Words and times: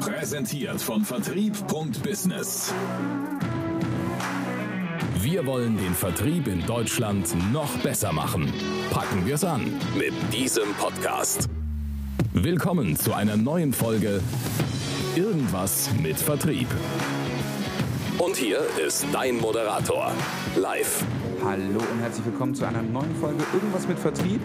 Präsentiert 0.00 0.80
von 0.80 1.04
Vertrieb.business. 1.04 2.72
Wir 5.20 5.44
wollen 5.44 5.76
den 5.76 5.92
Vertrieb 5.92 6.48
in 6.48 6.64
Deutschland 6.64 7.28
noch 7.52 7.76
besser 7.82 8.10
machen. 8.10 8.50
Packen 8.90 9.26
wir 9.26 9.34
es 9.34 9.44
an 9.44 9.60
mit 9.98 10.14
diesem 10.32 10.72
Podcast. 10.78 11.50
Willkommen 12.32 12.96
zu 12.96 13.12
einer 13.12 13.36
neuen 13.36 13.74
Folge 13.74 14.22
Irgendwas 15.16 15.90
mit 16.02 16.16
Vertrieb. 16.16 16.68
Und 18.16 18.36
hier 18.36 18.62
ist 18.86 19.04
dein 19.12 19.36
Moderator, 19.36 20.12
live. 20.56 21.04
Hallo 21.44 21.78
und 21.92 22.00
herzlich 22.00 22.24
willkommen 22.24 22.54
zu 22.54 22.64
einer 22.64 22.80
neuen 22.80 23.14
Folge 23.16 23.44
Irgendwas 23.52 23.86
mit 23.86 23.98
Vertrieb 23.98 24.40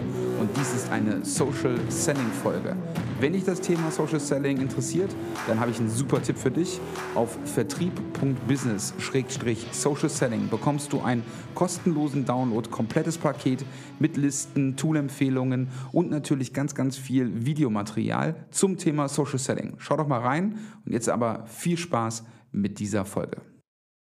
und 0.46 0.56
dies 0.56 0.74
ist 0.74 0.92
eine 0.92 1.24
Social 1.24 1.76
Selling 1.88 2.30
Folge. 2.42 2.76
Wenn 3.18 3.32
dich 3.32 3.42
das 3.42 3.60
Thema 3.60 3.90
Social 3.90 4.20
Selling 4.20 4.60
interessiert, 4.60 5.12
dann 5.48 5.58
habe 5.58 5.72
ich 5.72 5.80
einen 5.80 5.90
super 5.90 6.22
Tipp 6.22 6.38
für 6.38 6.52
dich. 6.52 6.78
Auf 7.16 7.36
vertrieb.business-social 7.46 10.08
selling 10.08 10.48
bekommst 10.48 10.92
du 10.92 11.00
einen 11.00 11.24
kostenlosen 11.56 12.24
Download, 12.24 12.70
komplettes 12.70 13.18
Paket 13.18 13.64
mit 13.98 14.16
Listen, 14.16 14.76
Toolempfehlungen 14.76 15.66
und 15.90 16.10
natürlich 16.10 16.52
ganz, 16.52 16.76
ganz 16.76 16.96
viel 16.96 17.44
Videomaterial 17.44 18.36
zum 18.52 18.76
Thema 18.76 19.08
Social 19.08 19.40
Selling. 19.40 19.74
Schau 19.78 19.96
doch 19.96 20.06
mal 20.06 20.20
rein 20.20 20.60
und 20.84 20.92
jetzt 20.92 21.08
aber 21.08 21.44
viel 21.46 21.76
Spaß 21.76 22.22
mit 22.52 22.78
dieser 22.78 23.04
Folge. 23.04 23.38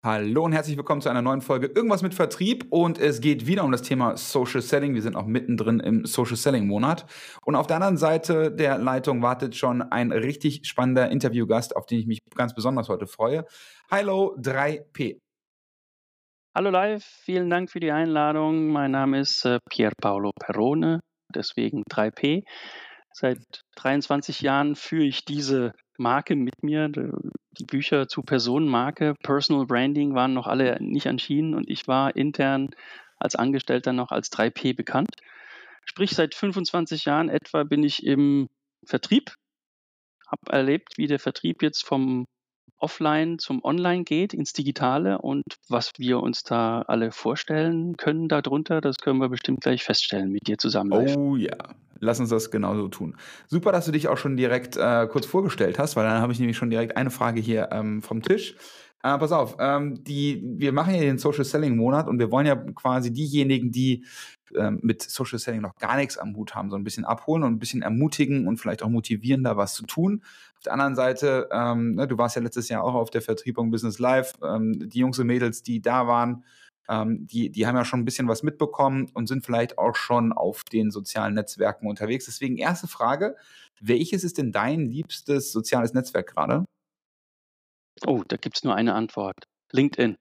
Hallo 0.05 0.43
und 0.43 0.51
herzlich 0.51 0.75
willkommen 0.75 0.99
zu 0.99 1.07
einer 1.07 1.21
neuen 1.21 1.39
Folge 1.39 1.67
Irgendwas 1.67 2.01
mit 2.01 2.13
Vertrieb 2.13 2.65
und 2.71 2.97
es 2.97 3.21
geht 3.21 3.47
wieder 3.47 3.63
um 3.63 3.71
das 3.71 3.83
Thema 3.83 4.17
Social 4.17 4.61
Selling. 4.61 4.95
Wir 4.95 5.01
sind 5.01 5.15
auch 5.15 5.25
mittendrin 5.25 5.79
im 5.79 6.05
Social 6.05 6.35
Selling 6.35 6.67
Monat 6.67 7.05
und 7.45 7.55
auf 7.55 7.67
der 7.67 7.77
anderen 7.77 7.95
Seite 7.95 8.51
der 8.51 8.77
Leitung 8.79 9.21
wartet 9.21 9.55
schon 9.55 9.81
ein 9.81 10.11
richtig 10.11 10.67
spannender 10.67 11.09
Interviewgast, 11.09 11.77
auf 11.77 11.85
den 11.85 11.99
ich 11.99 12.05
mich 12.05 12.19
ganz 12.35 12.53
besonders 12.53 12.89
heute 12.89 13.07
freue. 13.07 13.45
Hallo 13.89 14.35
3P. 14.41 15.21
Hallo 16.53 16.69
live, 16.69 17.05
vielen 17.05 17.49
Dank 17.49 17.71
für 17.71 17.79
die 17.79 17.93
Einladung. 17.93 18.73
Mein 18.73 18.91
Name 18.91 19.21
ist 19.21 19.45
äh, 19.45 19.59
Pier 19.69 19.93
Paolo 20.01 20.31
Perrone, 20.37 20.99
deswegen 21.33 21.83
3P. 21.89 22.43
Seit 23.13 23.39
23 23.77 24.41
Jahren 24.41 24.75
führe 24.75 25.05
ich 25.05 25.23
diese 25.23 25.71
Marke 25.97 26.35
mit 26.35 26.63
mir. 26.63 26.89
Die 26.89 27.65
Bücher 27.65 28.07
zu 28.07 28.23
Personenmarke, 28.23 29.13
Personal 29.21 29.65
Branding 29.65 30.15
waren 30.15 30.33
noch 30.33 30.47
alle 30.47 30.81
nicht 30.81 31.05
erschienen 31.05 31.53
und 31.53 31.69
ich 31.69 31.87
war 31.87 32.15
intern 32.15 32.71
als 33.17 33.35
Angestellter 33.35 33.93
noch 33.93 34.11
als 34.11 34.31
3P 34.31 34.75
bekannt. 34.75 35.15
Sprich, 35.85 36.11
seit 36.11 36.33
25 36.33 37.05
Jahren 37.05 37.29
etwa 37.29 37.63
bin 37.63 37.83
ich 37.83 38.05
im 38.05 38.49
Vertrieb, 38.83 39.35
habe 40.27 40.51
erlebt, 40.51 40.97
wie 40.97 41.07
der 41.07 41.19
Vertrieb 41.19 41.61
jetzt 41.61 41.85
vom 41.85 42.25
Offline 42.77 43.39
zum 43.39 43.63
Online 43.63 44.03
geht, 44.03 44.33
ins 44.33 44.53
Digitale 44.53 45.19
und 45.19 45.43
was 45.69 45.93
wir 45.97 46.19
uns 46.19 46.43
da 46.43 46.81
alle 46.81 47.11
vorstellen 47.11 47.95
können 47.95 48.27
darunter, 48.27 48.81
das 48.81 48.97
können 48.97 49.19
wir 49.19 49.29
bestimmt 49.29 49.61
gleich 49.61 49.83
feststellen 49.83 50.31
mit 50.31 50.47
dir 50.47 50.57
zusammen. 50.57 50.91
Oh 50.91 51.35
ja, 51.37 51.55
lass 51.99 52.19
uns 52.19 52.29
das 52.29 52.51
genauso 52.51 52.89
tun. 52.89 53.15
Super, 53.47 53.71
dass 53.71 53.85
du 53.85 53.91
dich 53.91 54.09
auch 54.09 54.17
schon 54.17 54.35
direkt 54.35 54.75
äh, 54.75 55.07
kurz 55.07 55.25
vorgestellt 55.25 55.79
hast, 55.79 55.95
weil 55.95 56.05
dann 56.05 56.21
habe 56.21 56.33
ich 56.33 56.39
nämlich 56.39 56.57
schon 56.57 56.69
direkt 56.69 56.97
eine 56.97 57.09
Frage 57.09 57.39
hier 57.39 57.69
ähm, 57.71 58.01
vom 58.01 58.21
Tisch. 58.21 58.55
Äh, 59.05 59.17
pass 59.17 59.33
auf, 59.33 59.57
ähm, 59.59 60.01
die, 60.05 60.41
wir 60.45 60.71
machen 60.71 60.95
ja 60.95 61.01
den 61.01 61.17
Social 61.17 61.43
Selling 61.43 61.75
Monat 61.75 62.07
und 62.07 62.19
wir 62.19 62.31
wollen 62.31 62.45
ja 62.45 62.55
quasi 62.55 63.11
diejenigen, 63.11 63.69
die 63.69 64.05
ähm, 64.55 64.79
mit 64.81 65.01
Social 65.01 65.39
Selling 65.39 65.59
noch 65.61 65.75
gar 65.75 65.97
nichts 65.97 66.17
am 66.17 66.35
Hut 66.37 66.55
haben, 66.55 66.69
so 66.69 66.77
ein 66.77 66.85
bisschen 66.85 67.03
abholen 67.03 67.43
und 67.43 67.51
ein 67.51 67.59
bisschen 67.59 67.81
ermutigen 67.81 68.47
und 68.47 68.57
vielleicht 68.57 68.81
auch 68.81 68.87
motivieren, 68.87 69.43
da 69.43 69.57
was 69.57 69.73
zu 69.73 69.85
tun. 69.85 70.21
Auf 70.55 70.63
der 70.63 70.73
anderen 70.73 70.95
Seite, 70.95 71.49
ähm, 71.51 71.95
ne, 71.95 72.07
du 72.07 72.17
warst 72.17 72.37
ja 72.37 72.41
letztes 72.41 72.69
Jahr 72.69 72.81
auch 72.83 72.93
auf 72.93 73.09
der 73.09 73.21
Vertriebung 73.21 73.71
Business 73.71 73.99
Live, 73.99 74.35
ähm, 74.41 74.89
die 74.89 74.99
Jungs 74.99 75.19
und 75.19 75.27
Mädels, 75.27 75.63
die 75.63 75.81
da 75.81 76.07
waren, 76.07 76.45
ähm, 76.87 77.27
die, 77.27 77.49
die 77.49 77.67
haben 77.67 77.75
ja 77.75 77.83
schon 77.83 78.01
ein 78.01 78.05
bisschen 78.05 78.29
was 78.29 78.41
mitbekommen 78.41 79.09
und 79.13 79.27
sind 79.27 79.45
vielleicht 79.45 79.77
auch 79.77 79.95
schon 79.95 80.31
auf 80.31 80.63
den 80.71 80.91
sozialen 80.91 81.33
Netzwerken 81.33 81.87
unterwegs. 81.87 82.25
Deswegen 82.25 82.55
erste 82.57 82.87
Frage, 82.87 83.35
welches 83.81 84.23
ist 84.23 84.37
denn 84.37 84.53
dein 84.53 84.89
liebstes 84.89 85.51
soziales 85.51 85.93
Netzwerk 85.93 86.27
gerade? 86.33 86.63
Oh, 88.05 88.23
da 88.27 88.37
gibt 88.37 88.57
es 88.57 88.63
nur 88.63 88.75
eine 88.75 88.93
Antwort. 88.95 89.35
LinkedIn. 89.71 90.17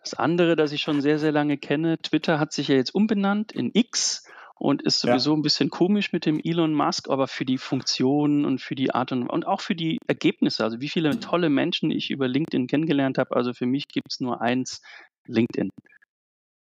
Das 0.00 0.14
andere, 0.14 0.54
das 0.54 0.72
ich 0.72 0.82
schon 0.82 1.00
sehr, 1.00 1.18
sehr 1.18 1.32
lange 1.32 1.56
kenne, 1.56 1.98
Twitter 1.98 2.38
hat 2.38 2.52
sich 2.52 2.68
ja 2.68 2.74
jetzt 2.74 2.94
umbenannt 2.94 3.52
in 3.52 3.70
X 3.72 4.28
und 4.56 4.82
ist 4.82 5.00
sowieso 5.00 5.32
ja. 5.32 5.36
ein 5.36 5.42
bisschen 5.42 5.70
komisch 5.70 6.12
mit 6.12 6.26
dem 6.26 6.38
Elon 6.42 6.74
Musk, 6.74 7.08
aber 7.08 7.26
für 7.26 7.44
die 7.44 7.58
Funktionen 7.58 8.44
und 8.44 8.60
für 8.60 8.74
die 8.74 8.92
Art 8.92 9.12
und, 9.12 9.28
und 9.28 9.46
auch 9.46 9.60
für 9.60 9.74
die 9.74 9.98
Ergebnisse, 10.06 10.62
also 10.62 10.80
wie 10.80 10.88
viele 10.88 11.18
tolle 11.20 11.48
Menschen 11.48 11.90
ich 11.90 12.10
über 12.10 12.28
LinkedIn 12.28 12.66
kennengelernt 12.66 13.18
habe, 13.18 13.34
also 13.34 13.52
für 13.52 13.66
mich 13.66 13.88
gibt 13.88 14.12
es 14.12 14.20
nur 14.20 14.40
eins, 14.40 14.82
LinkedIn. 15.26 15.70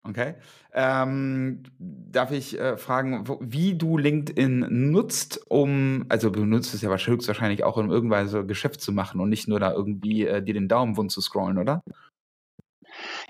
Okay. 0.03 0.34
Ähm, 0.73 1.62
darf 1.78 2.31
ich 2.31 2.59
äh, 2.59 2.75
fragen, 2.75 3.28
wo, 3.28 3.38
wie 3.39 3.75
du 3.75 4.00
LinkedIn 4.00 4.66
nutzt, 4.91 5.41
um, 5.47 6.06
also 6.09 6.31
du 6.31 6.44
nutzt 6.44 6.73
es 6.73 6.81
ja 6.81 6.89
höchstwahrscheinlich 6.89 7.63
auch, 7.63 7.78
um 7.78 7.91
irgendwann 7.91 8.28
so 8.28 8.44
Geschäft 8.44 8.81
zu 8.81 8.91
machen 8.91 9.22
und 9.22 9.29
nicht 9.29 9.47
nur 9.47 9.59
da 9.59 9.72
irgendwie 9.72 10.25
äh, 10.25 10.41
dir 10.41 10.56
den 10.56 10.67
Daumen 10.67 10.97
wund 10.97 11.12
zu 11.12 11.22
scrollen, 11.22 11.59
oder? 11.59 11.84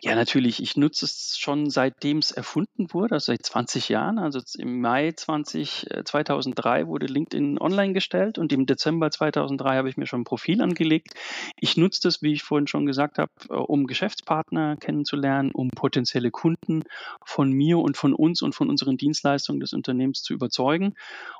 Ja, 0.01 0.15
natürlich. 0.15 0.61
Ich 0.61 0.75
nutze 0.77 1.05
es 1.05 1.37
schon 1.37 1.69
seitdem 1.69 2.17
es 2.17 2.31
erfunden 2.31 2.93
wurde, 2.93 3.15
also 3.15 3.31
seit 3.31 3.45
20 3.45 3.89
Jahren. 3.89 4.19
Also 4.19 4.39
im 4.57 4.81
Mai 4.81 5.11
20, 5.11 5.87
2003 6.05 6.81
äh, 6.81 6.87
wurde 6.87 7.05
LinkedIn 7.05 7.59
online 7.59 7.93
gestellt 7.93 8.37
und 8.37 8.51
im 8.53 8.65
Dezember 8.65 9.11
2003 9.11 9.77
habe 9.77 9.89
ich 9.89 9.97
mir 9.97 10.07
schon 10.07 10.21
ein 10.21 10.25
Profil 10.25 10.61
angelegt. 10.61 11.13
Ich 11.59 11.77
nutze 11.77 12.01
das, 12.03 12.21
wie 12.21 12.33
ich 12.33 12.43
vorhin 12.43 12.67
schon 12.67 12.85
gesagt 12.85 13.17
habe, 13.17 13.31
äh, 13.49 13.53
um 13.53 13.87
Geschäftspartner 13.87 14.77
kennenzulernen, 14.77 15.51
um 15.53 15.69
potenzielle 15.69 16.31
Kunden 16.31 16.83
von 17.25 17.51
mir 17.51 17.79
und 17.79 17.97
von 17.97 18.13
uns 18.13 18.41
und 18.41 18.55
von 18.55 18.69
unseren 18.69 18.97
Dienstleistungen 18.97 19.59
des 19.59 19.73
Unternehmens 19.73 20.21
zu 20.23 20.33
überzeugen. 20.33 20.95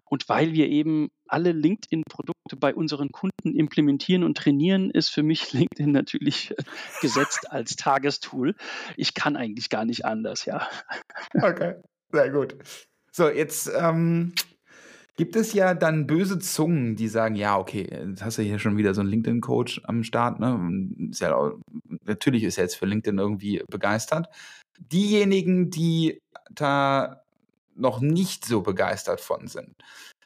Und 0.06 0.28
weil 0.30 0.54
wir 0.54 0.68
eben 0.68 1.10
alle 1.32 1.52
LinkedIn-Produkte 1.52 2.56
bei 2.58 2.74
unseren 2.74 3.12
Kunden 3.12 3.56
implementieren 3.56 4.24
und 4.24 4.38
trainieren, 4.38 4.92
ist 4.92 5.10
für 5.10 5.24
mich 5.24 5.54
LinkedIn 5.54 5.92
natürlich 5.92 6.52
äh, 6.52 6.64
gesetzt 7.02 7.52
als 7.52 7.76
Tagestool. 7.76 8.56
Ich 8.98 9.14
kann 9.14 9.36
eigentlich 9.36 9.70
gar 9.70 9.86
nicht 9.86 10.06
anders, 10.06 10.46
ja. 10.46 10.68
Okay, 11.34 11.76
sehr 12.12 12.30
gut. 12.30 12.56
So, 13.12 13.30
jetzt 13.30 13.70
ähm, 13.78 14.34
gibt 15.18 15.36
es 15.36 15.54
ja 15.54 15.74
dann 15.74 16.08
böse 16.08 16.40
Zungen, 16.40 16.96
die 16.96 17.08
sagen, 17.08 17.36
ja, 17.36 17.58
okay, 17.58 17.88
jetzt 18.10 18.24
hast 18.24 18.38
du 18.38 18.42
hier 18.42 18.60
schon 18.60 18.78
wieder 18.78 18.94
so 18.94 19.02
einen 19.02 19.10
LinkedIn-Coach 19.10 19.82
am 19.84 20.04
Start. 20.04 20.40
Ne? 20.40 20.90
Ist 21.10 21.22
ja 21.22 21.36
auch, 21.36 21.60
natürlich 22.06 22.44
ist 22.44 22.58
er 22.58 22.64
jetzt 22.64 22.76
für 22.76 22.86
LinkedIn 22.86 23.20
irgendwie 23.20 23.64
begeistert. 23.70 24.30
Diejenigen, 24.80 25.70
die 25.70 26.20
da 26.50 27.22
noch 27.76 28.00
nicht 28.00 28.46
so 28.46 28.62
begeistert 28.62 29.22
von 29.22 29.48
sind. 29.48 29.76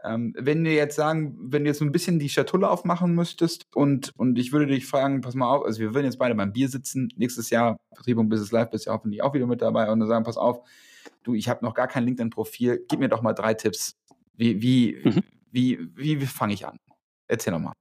Ähm, 0.05 0.33
wenn 0.38 0.63
wir 0.63 0.73
jetzt 0.73 0.95
sagen, 0.95 1.35
wenn 1.39 1.63
du 1.63 1.69
jetzt 1.69 1.79
so 1.79 1.85
ein 1.85 1.91
bisschen 1.91 2.19
die 2.19 2.29
Schatulle 2.29 2.69
aufmachen 2.69 3.16
müsstest 3.16 3.63
und, 3.73 4.11
und 4.17 4.38
ich 4.38 4.51
würde 4.51 4.67
dich 4.67 4.85
fragen, 4.85 5.21
pass 5.21 5.35
mal 5.35 5.49
auf, 5.49 5.66
also 5.66 5.79
wir 5.79 5.93
würden 5.93 6.05
jetzt 6.05 6.19
beide 6.19 6.35
beim 6.35 6.53
Bier 6.53 6.69
sitzen, 6.69 7.09
nächstes 7.16 7.49
Jahr 7.49 7.77
Vertrieb 7.93 8.17
und 8.17 8.29
Business 8.29 8.51
Live 8.51 8.69
bist 8.69 8.85
ja 8.85 8.93
hoffentlich 8.93 9.23
auch 9.23 9.33
wieder 9.33 9.47
mit 9.47 9.61
dabei 9.61 9.89
und 9.91 9.99
dann 9.99 10.07
sagen, 10.07 10.25
pass 10.25 10.38
auf, 10.38 10.59
du, 11.23 11.33
ich 11.33 11.49
habe 11.49 11.66
noch 11.66 11.73
gar 11.73 11.88
kein 11.88 12.03
LinkedIn-Profil, 12.03 12.85
gib 12.88 12.99
mir 12.99 13.09
doch 13.09 13.21
mal 13.21 13.33
drei 13.33 13.53
Tipps. 13.53 13.95
Wie, 14.33 14.61
wie, 14.61 15.01
mhm. 15.03 15.23
wie, 15.51 15.79
wie, 15.95 16.22
wie 16.22 16.25
fange 16.25 16.53
ich 16.53 16.67
an? 16.67 16.77
Erzähl 17.27 17.53
noch 17.53 17.59
mal. 17.59 17.73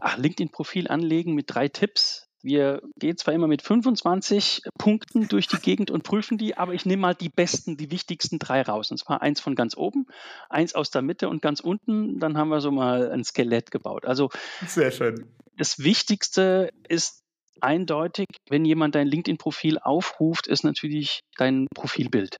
Ach, 0.00 0.18
LinkedIn-Profil 0.18 0.88
anlegen 0.88 1.34
mit 1.34 1.46
drei 1.48 1.68
Tipps. 1.68 2.28
Wir 2.42 2.82
gehen 2.98 3.16
zwar 3.16 3.34
immer 3.34 3.48
mit 3.48 3.62
25 3.62 4.62
Punkten 4.78 5.28
durch 5.28 5.48
die 5.48 5.58
Gegend 5.58 5.90
und 5.90 6.02
prüfen 6.02 6.38
die, 6.38 6.56
aber 6.56 6.74
ich 6.74 6.86
nehme 6.86 7.02
mal 7.02 7.14
die 7.14 7.28
besten, 7.28 7.76
die 7.76 7.90
wichtigsten 7.90 8.38
drei 8.38 8.62
raus. 8.62 8.90
Und 8.90 8.98
zwar 8.98 9.22
eins 9.22 9.40
von 9.40 9.54
ganz 9.54 9.76
oben, 9.76 10.06
eins 10.48 10.74
aus 10.74 10.90
der 10.90 11.02
Mitte 11.02 11.28
und 11.28 11.42
ganz 11.42 11.60
unten. 11.60 12.18
Dann 12.18 12.36
haben 12.36 12.48
wir 12.48 12.60
so 12.60 12.70
mal 12.70 13.10
ein 13.10 13.24
Skelett 13.24 13.70
gebaut. 13.70 14.04
Also 14.04 14.30
sehr 14.66 14.90
schön. 14.90 15.26
Das 15.56 15.78
Wichtigste 15.78 16.70
ist 16.88 17.22
eindeutig, 17.60 18.26
wenn 18.48 18.64
jemand 18.64 18.94
dein 18.94 19.06
LinkedIn-Profil 19.06 19.78
aufruft, 19.78 20.46
ist 20.46 20.64
natürlich 20.64 21.20
dein 21.36 21.66
Profilbild. 21.74 22.36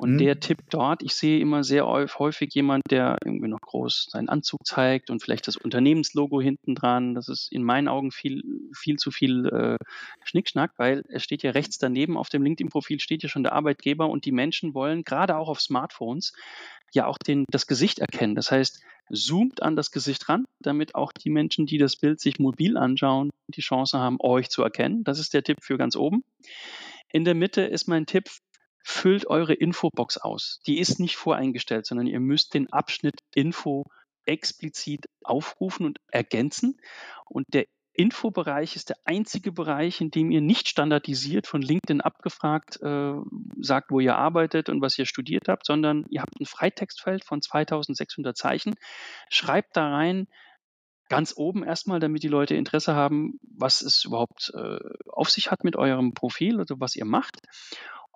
Und 0.00 0.14
mhm. 0.14 0.18
der 0.18 0.40
Tipp 0.40 0.60
dort, 0.70 1.02
ich 1.02 1.12
sehe 1.12 1.40
immer 1.40 1.62
sehr 1.62 1.86
häufig 1.86 2.54
jemand, 2.54 2.90
der 2.90 3.18
irgendwie 3.22 3.48
noch 3.48 3.60
groß 3.60 4.06
seinen 4.10 4.30
Anzug 4.30 4.64
zeigt 4.64 5.10
und 5.10 5.22
vielleicht 5.22 5.46
das 5.46 5.58
Unternehmenslogo 5.58 6.40
hinten 6.40 6.74
dran. 6.74 7.14
Das 7.14 7.28
ist 7.28 7.52
in 7.52 7.62
meinen 7.62 7.86
Augen 7.86 8.10
viel, 8.10 8.42
viel 8.74 8.96
zu 8.96 9.10
viel 9.10 9.44
äh, 9.48 9.76
Schnickschnack, 10.24 10.72
weil 10.78 11.04
es 11.10 11.22
steht 11.22 11.42
ja 11.42 11.50
rechts 11.50 11.76
daneben 11.76 12.16
auf 12.16 12.30
dem 12.30 12.42
LinkedIn-Profil 12.42 12.98
steht 12.98 13.22
ja 13.22 13.28
schon 13.28 13.42
der 13.42 13.52
Arbeitgeber 13.52 14.08
und 14.08 14.24
die 14.24 14.32
Menschen 14.32 14.72
wollen 14.72 15.04
gerade 15.04 15.36
auch 15.36 15.50
auf 15.50 15.60
Smartphones 15.60 16.32
ja 16.92 17.06
auch 17.06 17.18
den, 17.18 17.44
das 17.50 17.66
Gesicht 17.66 17.98
erkennen. 17.98 18.34
Das 18.34 18.50
heißt, 18.50 18.80
zoomt 19.12 19.62
an 19.62 19.76
das 19.76 19.90
Gesicht 19.90 20.30
ran, 20.30 20.46
damit 20.60 20.94
auch 20.94 21.12
die 21.12 21.28
Menschen, 21.28 21.66
die 21.66 21.76
das 21.76 21.96
Bild 21.96 22.20
sich 22.20 22.38
mobil 22.38 22.78
anschauen, 22.78 23.28
die 23.48 23.60
Chance 23.60 23.98
haben, 23.98 24.16
euch 24.18 24.48
zu 24.48 24.62
erkennen. 24.62 25.04
Das 25.04 25.18
ist 25.18 25.34
der 25.34 25.42
Tipp 25.42 25.58
für 25.60 25.76
ganz 25.76 25.94
oben. 25.94 26.24
In 27.12 27.26
der 27.26 27.34
Mitte 27.34 27.60
ist 27.60 27.86
mein 27.86 28.06
Tipp, 28.06 28.30
füllt 28.90 29.26
eure 29.26 29.54
Infobox 29.54 30.18
aus. 30.18 30.60
Die 30.66 30.78
ist 30.78 30.98
nicht 30.98 31.16
voreingestellt, 31.16 31.86
sondern 31.86 32.06
ihr 32.06 32.20
müsst 32.20 32.54
den 32.54 32.72
Abschnitt 32.72 33.20
Info 33.34 33.84
explizit 34.26 35.06
aufrufen 35.22 35.86
und 35.86 35.98
ergänzen. 36.10 36.80
Und 37.26 37.46
der 37.54 37.66
Infobereich 37.92 38.76
ist 38.76 38.88
der 38.88 38.96
einzige 39.04 39.52
Bereich, 39.52 40.00
in 40.00 40.10
dem 40.10 40.30
ihr 40.30 40.40
nicht 40.40 40.68
standardisiert 40.68 41.46
von 41.46 41.62
LinkedIn 41.62 42.00
abgefragt 42.00 42.80
äh, 42.82 43.14
sagt, 43.60 43.90
wo 43.90 44.00
ihr 44.00 44.16
arbeitet 44.16 44.68
und 44.68 44.80
was 44.80 44.98
ihr 44.98 45.06
studiert 45.06 45.48
habt, 45.48 45.66
sondern 45.66 46.06
ihr 46.10 46.22
habt 46.22 46.38
ein 46.40 46.46
Freitextfeld 46.46 47.24
von 47.24 47.42
2600 47.42 48.36
Zeichen. 48.36 48.74
Schreibt 49.28 49.76
da 49.76 49.88
rein, 49.90 50.26
ganz 51.08 51.34
oben 51.36 51.64
erstmal, 51.64 52.00
damit 52.00 52.22
die 52.22 52.28
Leute 52.28 52.54
Interesse 52.54 52.94
haben, 52.94 53.38
was 53.42 53.82
es 53.82 54.04
überhaupt 54.04 54.52
äh, 54.54 54.78
auf 55.08 55.28
sich 55.28 55.50
hat 55.50 55.64
mit 55.64 55.76
eurem 55.76 56.14
Profil 56.14 56.60
oder 56.60 56.76
was 56.78 56.96
ihr 56.96 57.04
macht. 57.04 57.40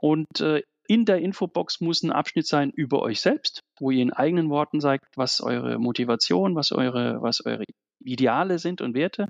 Und 0.04 0.40
äh, 0.40 0.60
in 0.86 1.06
der 1.06 1.20
Infobox 1.20 1.80
muss 1.80 2.02
ein 2.02 2.12
Abschnitt 2.12 2.46
sein 2.46 2.68
über 2.68 3.00
euch 3.00 3.22
selbst, 3.22 3.60
wo 3.80 3.90
ihr 3.90 4.02
in 4.02 4.12
eigenen 4.12 4.50
Worten 4.50 4.78
sagt, 4.82 5.06
was 5.16 5.40
eure 5.40 5.78
Motivation, 5.78 6.54
was 6.54 6.72
eure, 6.72 7.22
was 7.22 7.42
eure 7.46 7.64
Ideale 8.04 8.58
sind 8.58 8.82
und 8.82 8.94
Werte, 8.94 9.28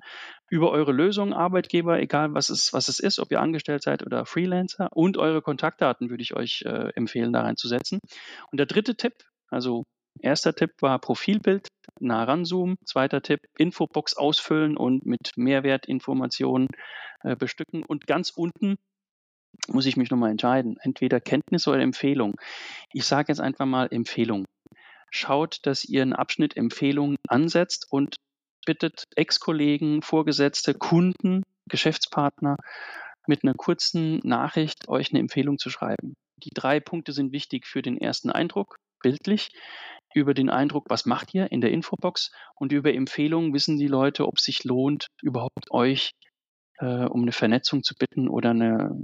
über 0.50 0.72
eure 0.72 0.90
Lösungen, 0.90 1.32
Arbeitgeber, 1.32 2.00
egal 2.00 2.34
was 2.34 2.50
es, 2.50 2.72
was 2.72 2.88
es 2.88 2.98
ist, 2.98 3.20
ob 3.20 3.30
ihr 3.30 3.40
angestellt 3.40 3.84
seid 3.84 4.04
oder 4.04 4.26
Freelancer 4.26 4.88
und 4.90 5.16
eure 5.16 5.42
Kontaktdaten 5.42 6.10
würde 6.10 6.24
ich 6.24 6.34
euch 6.34 6.64
äh, 6.66 6.90
empfehlen, 6.96 7.32
da 7.32 7.42
reinzusetzen. 7.42 8.00
Und 8.50 8.58
der 8.58 8.66
dritte 8.66 8.96
Tipp, 8.96 9.12
also 9.50 9.84
erster 10.18 10.56
Tipp 10.56 10.72
war 10.80 10.98
Profilbild, 10.98 11.68
nah 12.00 12.24
ranzoomen. 12.24 12.78
Zweiter 12.84 13.22
Tipp, 13.22 13.38
Infobox 13.58 14.16
ausfüllen 14.16 14.76
und 14.76 15.06
mit 15.06 15.30
Mehrwertinformationen 15.36 16.66
äh, 17.22 17.36
bestücken. 17.36 17.84
Und 17.84 18.08
ganz 18.08 18.30
unten 18.30 18.74
muss 19.68 19.86
ich 19.86 19.96
mich 19.96 20.10
nochmal 20.10 20.30
entscheiden. 20.30 20.76
Entweder 20.80 21.20
Kenntnis 21.20 21.66
oder 21.68 21.80
Empfehlung. 21.80 22.36
Ich 22.92 23.04
sage 23.06 23.32
jetzt 23.32 23.40
einfach 23.40 23.66
mal 23.66 23.88
Empfehlung. 23.90 24.44
Schaut, 25.10 25.58
dass 25.62 25.84
ihr 25.84 26.02
einen 26.02 26.12
Abschnitt 26.12 26.56
Empfehlungen 26.56 27.16
ansetzt 27.28 27.86
und 27.90 28.16
bittet 28.66 29.04
Ex-Kollegen, 29.14 30.02
Vorgesetzte, 30.02 30.74
Kunden, 30.74 31.42
Geschäftspartner 31.68 32.56
mit 33.26 33.42
einer 33.42 33.54
kurzen 33.54 34.18
Nachricht 34.24 34.88
euch 34.88 35.10
eine 35.10 35.20
Empfehlung 35.20 35.58
zu 35.58 35.70
schreiben. 35.70 36.14
Die 36.36 36.50
drei 36.52 36.80
Punkte 36.80 37.12
sind 37.12 37.32
wichtig 37.32 37.66
für 37.66 37.80
den 37.80 37.96
ersten 37.96 38.30
Eindruck, 38.30 38.76
bildlich, 39.02 39.50
über 40.14 40.34
den 40.34 40.50
Eindruck, 40.50 40.86
was 40.88 41.06
macht 41.06 41.34
ihr 41.34 41.50
in 41.50 41.60
der 41.60 41.70
Infobox 41.70 42.30
und 42.54 42.72
über 42.72 42.92
Empfehlungen 42.92 43.52
wissen 43.52 43.78
die 43.78 43.88
Leute, 43.88 44.26
ob 44.26 44.38
es 44.38 44.44
sich 44.44 44.64
lohnt, 44.64 45.08
überhaupt 45.22 45.70
euch 45.70 46.12
äh, 46.78 47.04
um 47.04 47.22
eine 47.22 47.32
Vernetzung 47.32 47.82
zu 47.82 47.94
bitten 47.94 48.28
oder 48.28 48.50
eine, 48.50 49.02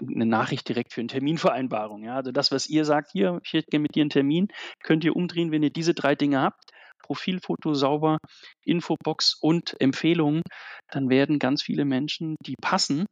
eine 0.00 0.26
Nachricht 0.26 0.68
direkt 0.68 0.92
für 0.92 1.00
eine 1.00 1.08
Terminvereinbarung. 1.08 2.04
Ja? 2.04 2.16
Also 2.16 2.32
das, 2.32 2.52
was 2.52 2.68
ihr 2.68 2.84
sagt, 2.84 3.10
hier, 3.12 3.40
ich 3.44 3.52
hätte 3.52 3.70
gerne 3.70 3.82
mit 3.82 3.94
dir 3.94 4.02
einen 4.02 4.10
Termin, 4.10 4.48
könnt 4.82 5.04
ihr 5.04 5.16
umdrehen, 5.16 5.50
wenn 5.50 5.62
ihr 5.62 5.70
diese 5.70 5.94
drei 5.94 6.14
Dinge 6.14 6.40
habt. 6.40 6.70
Profilfoto 7.02 7.74
sauber, 7.74 8.16
Infobox 8.64 9.36
und 9.38 9.78
Empfehlungen, 9.78 10.42
dann 10.90 11.10
werden 11.10 11.38
ganz 11.38 11.62
viele 11.62 11.84
Menschen, 11.84 12.36
die 12.46 12.54
passen, 12.60 13.04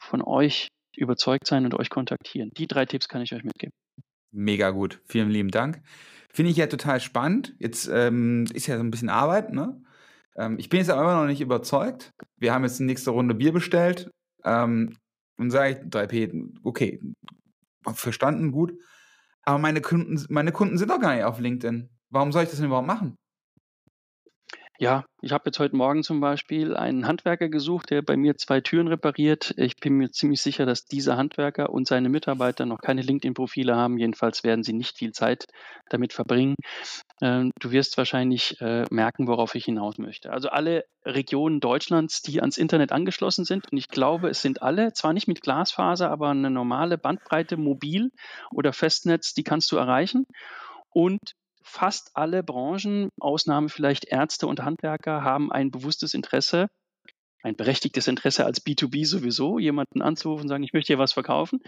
von 0.00 0.22
euch 0.22 0.68
überzeugt 0.96 1.46
sein 1.46 1.66
und 1.66 1.74
euch 1.74 1.90
kontaktieren. 1.90 2.50
Die 2.56 2.66
drei 2.66 2.86
Tipps 2.86 3.06
kann 3.06 3.20
ich 3.20 3.34
euch 3.34 3.44
mitgeben. 3.44 3.72
Mega 4.32 4.70
gut. 4.70 5.00
Vielen 5.06 5.30
lieben 5.30 5.50
Dank. 5.50 5.82
Finde 6.32 6.50
ich 6.50 6.56
ja 6.56 6.66
total 6.66 7.00
spannend. 7.00 7.54
Jetzt 7.58 7.88
ähm, 7.92 8.46
ist 8.52 8.66
ja 8.66 8.76
so 8.76 8.82
ein 8.82 8.90
bisschen 8.90 9.10
Arbeit, 9.10 9.52
ne? 9.52 9.80
Ähm, 10.36 10.58
ich 10.58 10.68
bin 10.68 10.80
jetzt 10.80 10.90
aber 10.90 11.02
immer 11.02 11.20
noch 11.20 11.26
nicht 11.26 11.40
überzeugt. 11.40 12.10
Wir 12.36 12.52
haben 12.52 12.64
jetzt 12.64 12.78
die 12.78 12.84
nächste 12.84 13.10
Runde 13.10 13.34
Bier 13.34 13.52
bestellt. 13.52 14.10
Ähm, 14.44 14.96
und 15.36 15.50
sage 15.50 15.72
ich 15.72 15.78
3P, 15.88 16.52
okay, 16.62 17.00
verstanden, 17.92 18.52
gut. 18.52 18.72
Aber 19.42 19.58
meine 19.58 19.80
Kunden, 19.80 20.24
meine 20.28 20.52
Kunden 20.52 20.78
sind 20.78 20.90
doch 20.90 21.00
gar 21.00 21.14
nicht 21.14 21.24
auf 21.24 21.40
LinkedIn. 21.40 21.90
Warum 22.10 22.32
soll 22.32 22.44
ich 22.44 22.50
das 22.50 22.58
denn 22.58 22.66
überhaupt 22.66 22.86
machen? 22.86 23.16
Ja, 24.78 25.04
ich 25.22 25.30
habe 25.30 25.44
jetzt 25.46 25.60
heute 25.60 25.76
Morgen 25.76 26.02
zum 26.02 26.20
Beispiel 26.20 26.76
einen 26.76 27.06
Handwerker 27.06 27.48
gesucht, 27.48 27.90
der 27.90 28.02
bei 28.02 28.16
mir 28.16 28.36
zwei 28.36 28.60
Türen 28.60 28.88
repariert. 28.88 29.54
Ich 29.56 29.76
bin 29.76 29.94
mir 29.94 30.10
ziemlich 30.10 30.42
sicher, 30.42 30.66
dass 30.66 30.84
dieser 30.84 31.16
Handwerker 31.16 31.70
und 31.70 31.86
seine 31.86 32.08
Mitarbeiter 32.08 32.66
noch 32.66 32.80
keine 32.80 33.02
LinkedIn-Profile 33.02 33.76
haben. 33.76 33.98
Jedenfalls 33.98 34.42
werden 34.42 34.64
sie 34.64 34.72
nicht 34.72 34.98
viel 34.98 35.12
Zeit 35.12 35.46
damit 35.90 36.12
verbringen. 36.12 36.56
Ähm, 37.24 37.52
du 37.58 37.70
wirst 37.70 37.96
wahrscheinlich 37.96 38.60
äh, 38.60 38.84
merken, 38.90 39.26
worauf 39.26 39.54
ich 39.54 39.64
hinaus 39.64 39.96
möchte. 39.96 40.30
Also 40.30 40.50
alle 40.50 40.84
Regionen 41.06 41.58
Deutschlands, 41.58 42.20
die 42.20 42.42
ans 42.42 42.58
Internet 42.58 42.92
angeschlossen 42.92 43.46
sind, 43.46 43.72
und 43.72 43.78
ich 43.78 43.88
glaube, 43.88 44.28
es 44.28 44.42
sind 44.42 44.60
alle, 44.60 44.92
zwar 44.92 45.14
nicht 45.14 45.26
mit 45.26 45.40
Glasfaser, 45.40 46.10
aber 46.10 46.28
eine 46.28 46.50
normale 46.50 46.98
Bandbreite, 46.98 47.56
mobil 47.56 48.10
oder 48.50 48.74
Festnetz, 48.74 49.32
die 49.32 49.42
kannst 49.42 49.72
du 49.72 49.78
erreichen. 49.78 50.26
Und 50.90 51.32
fast 51.62 52.10
alle 52.12 52.42
Branchen, 52.42 53.08
Ausnahme 53.18 53.70
vielleicht 53.70 54.04
Ärzte 54.04 54.46
und 54.46 54.62
Handwerker, 54.62 55.24
haben 55.24 55.50
ein 55.50 55.70
bewusstes 55.70 56.12
Interesse, 56.12 56.66
ein 57.44 57.56
berechtigtes 57.56 58.08
Interesse 58.08 58.46
als 58.46 58.64
B2B 58.64 59.06
sowieso, 59.06 59.58
jemanden 59.58 60.00
anzurufen 60.00 60.44
und 60.44 60.48
sagen, 60.48 60.64
ich 60.64 60.72
möchte 60.72 60.88
hier 60.88 60.98
was 60.98 61.12
verkaufen. 61.12 61.60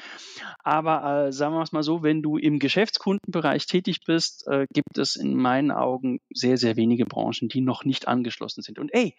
Aber 0.64 1.26
äh, 1.26 1.32
sagen 1.32 1.55
wir 1.55 1.62
es 1.62 1.73
mal 1.73 1.82
so, 1.82 2.02
wenn 2.02 2.23
du 2.23 2.38
im 2.38 2.58
Geschäftskundenbereich 2.58 3.67
tätig 3.67 4.00
bist, 4.06 4.46
äh, 4.49 4.67
gibt 4.73 4.96
es 4.96 5.17
in 5.17 5.37
meinen 5.37 5.70
Augen 5.70 6.20
sehr, 6.32 6.56
sehr 6.56 6.76
wenige 6.76 7.05
Branchen, 7.05 7.49
die 7.49 7.61
noch 7.61 7.84
nicht 7.84 8.08
angeschlossen 8.08 8.62
sind. 8.62 8.78
Und 8.78 8.93
ey, 8.94 9.14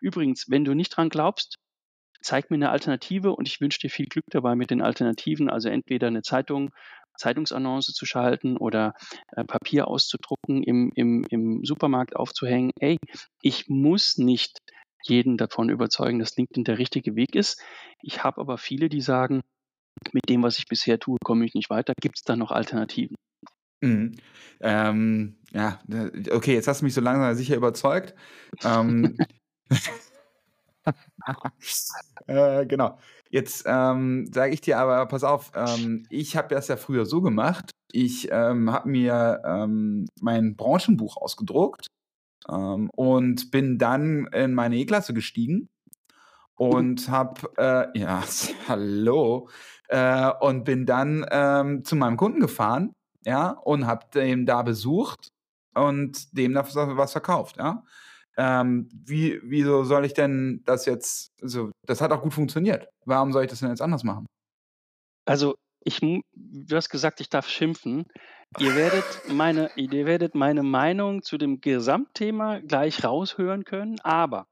übrigens, 0.00 0.46
wenn 0.48 0.64
du 0.64 0.74
nicht 0.74 0.94
dran 0.94 1.08
glaubst, 1.08 1.56
zeig 2.20 2.50
mir 2.50 2.56
eine 2.56 2.70
Alternative 2.70 3.34
und 3.34 3.48
ich 3.48 3.60
wünsche 3.60 3.80
dir 3.80 3.90
viel 3.90 4.06
Glück 4.06 4.26
dabei 4.30 4.54
mit 4.54 4.70
den 4.70 4.82
Alternativen. 4.82 5.48
Also 5.48 5.70
entweder 5.70 6.08
eine 6.08 6.22
Zeitung, 6.22 6.70
Zeitungsannonce 7.16 7.92
zu 7.94 8.04
schalten 8.04 8.58
oder 8.58 8.94
äh, 9.28 9.44
Papier 9.44 9.88
auszudrucken, 9.88 10.62
im, 10.62 10.92
im, 10.94 11.24
im 11.30 11.64
Supermarkt 11.64 12.16
aufzuhängen. 12.16 12.70
Ey, 12.78 12.98
ich 13.40 13.68
muss 13.68 14.18
nicht 14.18 14.58
jeden 15.02 15.36
davon 15.36 15.68
überzeugen, 15.68 16.18
dass 16.18 16.36
LinkedIn 16.36 16.64
der 16.64 16.78
richtige 16.78 17.16
Weg 17.16 17.34
ist. 17.34 17.60
Ich 18.02 18.24
habe 18.24 18.40
aber 18.40 18.58
viele, 18.58 18.88
die 18.88 19.00
sagen, 19.00 19.42
mit 20.12 20.28
dem, 20.28 20.42
was 20.42 20.58
ich 20.58 20.66
bisher 20.66 20.98
tue, 20.98 21.18
komme 21.22 21.44
ich 21.44 21.54
nicht 21.54 21.70
weiter. 21.70 21.92
Gibt 22.00 22.18
es 22.18 22.24
da 22.24 22.36
noch 22.36 22.50
Alternativen? 22.50 23.16
Mhm. 23.80 24.16
Ähm, 24.60 25.36
ja, 25.52 25.80
okay, 26.30 26.54
jetzt 26.54 26.68
hast 26.68 26.80
du 26.80 26.84
mich 26.84 26.94
so 26.94 27.00
langsam 27.00 27.34
sicher 27.34 27.56
überzeugt. 27.56 28.14
Ähm, 28.64 29.16
äh, 32.26 32.66
genau. 32.66 32.98
Jetzt 33.30 33.64
ähm, 33.66 34.30
sage 34.32 34.52
ich 34.52 34.60
dir 34.60 34.78
aber, 34.78 35.06
pass 35.06 35.24
auf, 35.24 35.52
ähm, 35.54 36.06
ich 36.10 36.36
habe 36.36 36.54
das 36.54 36.68
ja 36.68 36.76
früher 36.76 37.06
so 37.06 37.22
gemacht. 37.22 37.70
Ich 37.90 38.28
ähm, 38.30 38.70
habe 38.70 38.88
mir 38.88 39.42
ähm, 39.44 40.06
mein 40.20 40.54
Branchenbuch 40.54 41.16
ausgedruckt 41.16 41.86
ähm, 42.50 42.90
und 42.94 43.50
bin 43.50 43.78
dann 43.78 44.26
in 44.32 44.54
meine 44.54 44.76
E-Klasse 44.76 45.14
gestiegen 45.14 45.68
und 46.54 47.08
habe, 47.08 47.50
äh, 47.56 47.98
ja, 47.98 48.22
hallo, 48.68 49.48
äh, 49.88 50.30
und 50.40 50.64
bin 50.64 50.86
dann 50.86 51.26
ähm, 51.30 51.84
zu 51.84 51.96
meinem 51.96 52.16
Kunden 52.16 52.40
gefahren, 52.40 52.92
ja, 53.24 53.50
und 53.50 53.86
habe 53.86 54.06
den 54.14 54.46
da 54.46 54.62
besucht 54.62 55.28
und 55.74 56.36
dem 56.36 56.54
da 56.54 56.64
was 56.96 57.12
verkauft, 57.12 57.56
ja. 57.56 57.82
Ähm, 58.38 58.88
wie, 58.92 59.40
wieso 59.44 59.84
soll 59.84 60.06
ich 60.06 60.14
denn 60.14 60.62
das 60.64 60.86
jetzt, 60.86 61.32
also 61.42 61.70
das 61.86 62.00
hat 62.00 62.12
auch 62.12 62.22
gut 62.22 62.32
funktioniert. 62.32 62.88
Warum 63.04 63.32
soll 63.32 63.44
ich 63.44 63.50
das 63.50 63.60
denn 63.60 63.68
jetzt 63.68 63.82
anders 63.82 64.04
machen? 64.04 64.26
Also, 65.26 65.56
ich, 65.84 66.00
du 66.00 66.76
hast 66.76 66.88
gesagt, 66.88 67.20
ich 67.20 67.28
darf 67.28 67.46
schimpfen. 67.46 68.06
Ihr 68.58 68.76
werdet 68.76 69.04
meine, 69.28 69.70
ihr 69.76 70.06
werdet 70.06 70.34
meine 70.34 70.62
Meinung 70.62 71.22
zu 71.22 71.38
dem 71.38 71.60
Gesamtthema 71.60 72.60
gleich 72.60 73.04
raushören 73.04 73.64
können, 73.64 74.00
aber 74.00 74.46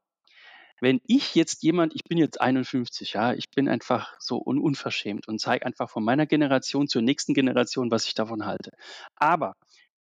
wenn 0.79 0.99
ich 1.05 1.35
jetzt 1.35 1.61
jemand, 1.61 1.93
ich 1.93 2.03
bin 2.03 2.17
jetzt 2.17 2.41
51, 2.41 3.13
ja, 3.13 3.33
ich 3.33 3.49
bin 3.51 3.69
einfach 3.69 4.15
so 4.19 4.41
un 4.43 4.59
unverschämt 4.59 5.27
und 5.27 5.39
zeige 5.39 5.65
einfach 5.65 5.89
von 5.89 6.03
meiner 6.03 6.25
Generation 6.25 6.87
zur 6.87 7.03
nächsten 7.03 7.35
Generation, 7.35 7.91
was 7.91 8.05
ich 8.05 8.15
davon 8.15 8.45
halte. 8.45 8.71
Aber 9.15 9.53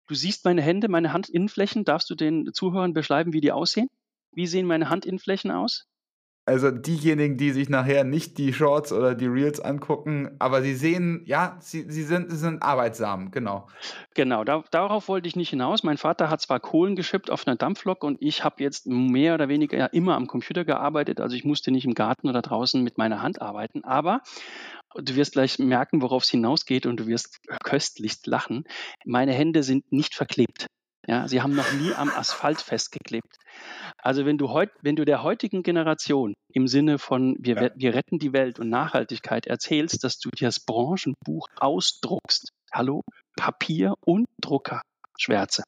Du 0.08 0.14
siehst 0.14 0.46
meine 0.46 0.62
Hände, 0.62 0.88
meine 0.88 1.14
Handinnenflächen. 1.14 1.84
Darfst 1.84 2.10
du 2.12 2.16
den 2.16 2.54
Zuhörern 2.54 2.94
beschreiben, 2.94 3.34
wie 3.34 3.42
die 3.42 3.52
aussehen? 3.52 3.90
Wie 4.32 4.46
sehen 4.46 4.68
meine 4.68 4.90
Handinnenflächen 4.90 5.50
aus? 5.50 5.88
Also 6.48 6.70
diejenigen, 6.70 7.38
die 7.38 7.52
sich 7.52 7.70
nachher 7.70 8.04
nicht 8.04 8.38
die 8.38 8.54
Shorts 8.54 8.94
oder 8.94 9.16
die 9.16 9.26
Reels 9.26 9.60
angucken, 9.60 10.36
aber 10.38 10.62
sie 10.62 10.76
sehen, 10.76 11.24
ja, 11.26 11.58
sie, 11.60 11.90
sie, 11.90 12.04
sind, 12.04 12.30
sie 12.30 12.38
sind 12.38 12.62
arbeitsam, 12.62 13.32
genau. 13.32 13.68
Genau, 14.14 14.44
da, 14.44 14.64
darauf 14.70 15.08
wollte 15.08 15.28
ich 15.28 15.36
nicht 15.36 15.50
hinaus. 15.50 15.82
Mein 15.82 15.98
Vater 15.98 16.30
hat 16.30 16.42
zwar 16.42 16.60
Kohlen 16.60 16.96
geschippt 16.96 17.32
auf 17.32 17.48
einer 17.48 17.56
Dampflok 17.56 18.04
und 18.04 18.22
ich 18.22 18.44
habe 18.44 18.62
jetzt 18.62 18.86
mehr 18.86 19.34
oder 19.34 19.50
weniger 19.50 19.92
immer 19.92 20.16
am 20.16 20.28
Computer 20.28 20.66
gearbeitet, 20.66 21.20
also 21.20 21.36
ich 21.36 21.46
musste 21.46 21.72
nicht 21.72 21.86
im 21.86 21.96
Garten 21.96 22.30
oder 22.30 22.44
draußen 22.44 22.84
mit 22.84 23.00
meiner 23.00 23.24
Hand 23.24 23.42
arbeiten, 23.42 23.84
aber 23.84 24.22
du 24.94 25.16
wirst 25.16 25.34
gleich 25.34 25.58
merken, 25.58 26.04
worauf 26.04 26.24
es 26.24 26.30
hinausgeht 26.30 26.86
und 26.86 27.00
du 27.00 27.08
wirst 27.08 27.40
köstlichst 27.64 28.28
lachen. 28.28 28.66
Meine 29.04 29.34
Hände 29.34 29.64
sind 29.64 29.92
nicht 29.92 30.14
verklebt. 30.14 30.68
Ja, 31.08 31.28
sie 31.28 31.42
haben 31.42 31.56
noch 31.56 31.72
nie 31.74 31.94
am 31.94 32.10
Asphalt 32.10 32.62
festgeklebt. 32.62 33.38
Also 33.98 34.26
wenn 34.26 34.38
du 34.38 34.50
heut, 34.50 34.70
wenn 34.82 34.96
du 34.96 35.06
der 35.06 35.24
heutigen 35.24 35.62
Generation 35.62 36.34
im 36.52 36.68
Sinne 36.68 36.98
von 36.98 37.36
wir, 37.40 37.56
ja. 37.56 37.70
wir 37.76 37.94
retten 37.94 38.18
die 38.18 38.34
Welt 38.34 38.60
und 38.60 38.70
Nachhaltigkeit 38.70 39.46
erzählst, 39.46 40.04
dass 40.04 40.18
du 40.18 40.30
dir 40.30 40.48
das 40.48 40.60
Branchenbuch 40.60 41.48
ausdruckst. 41.58 42.50
Hallo, 42.74 43.04
Papier 43.36 43.94
und 44.06 44.26
Drucker, 44.42 44.82
Schwärze. 45.18 45.64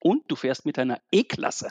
und 0.00 0.22
du 0.28 0.36
fährst 0.36 0.64
mit 0.64 0.78
deiner 0.78 0.98
E-Klasse. 1.12 1.68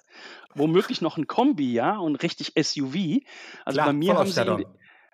Womöglich 0.53 1.01
noch 1.01 1.17
ein 1.17 1.27
Kombi, 1.27 1.73
ja, 1.73 1.97
und 1.97 2.21
richtig 2.21 2.53
SUV. 2.57 3.21
Also 3.65 3.77
Klar, 3.77 3.87
bei 3.87 3.93
mir 3.93 4.17
haben 4.17 4.29
sie 4.29 4.65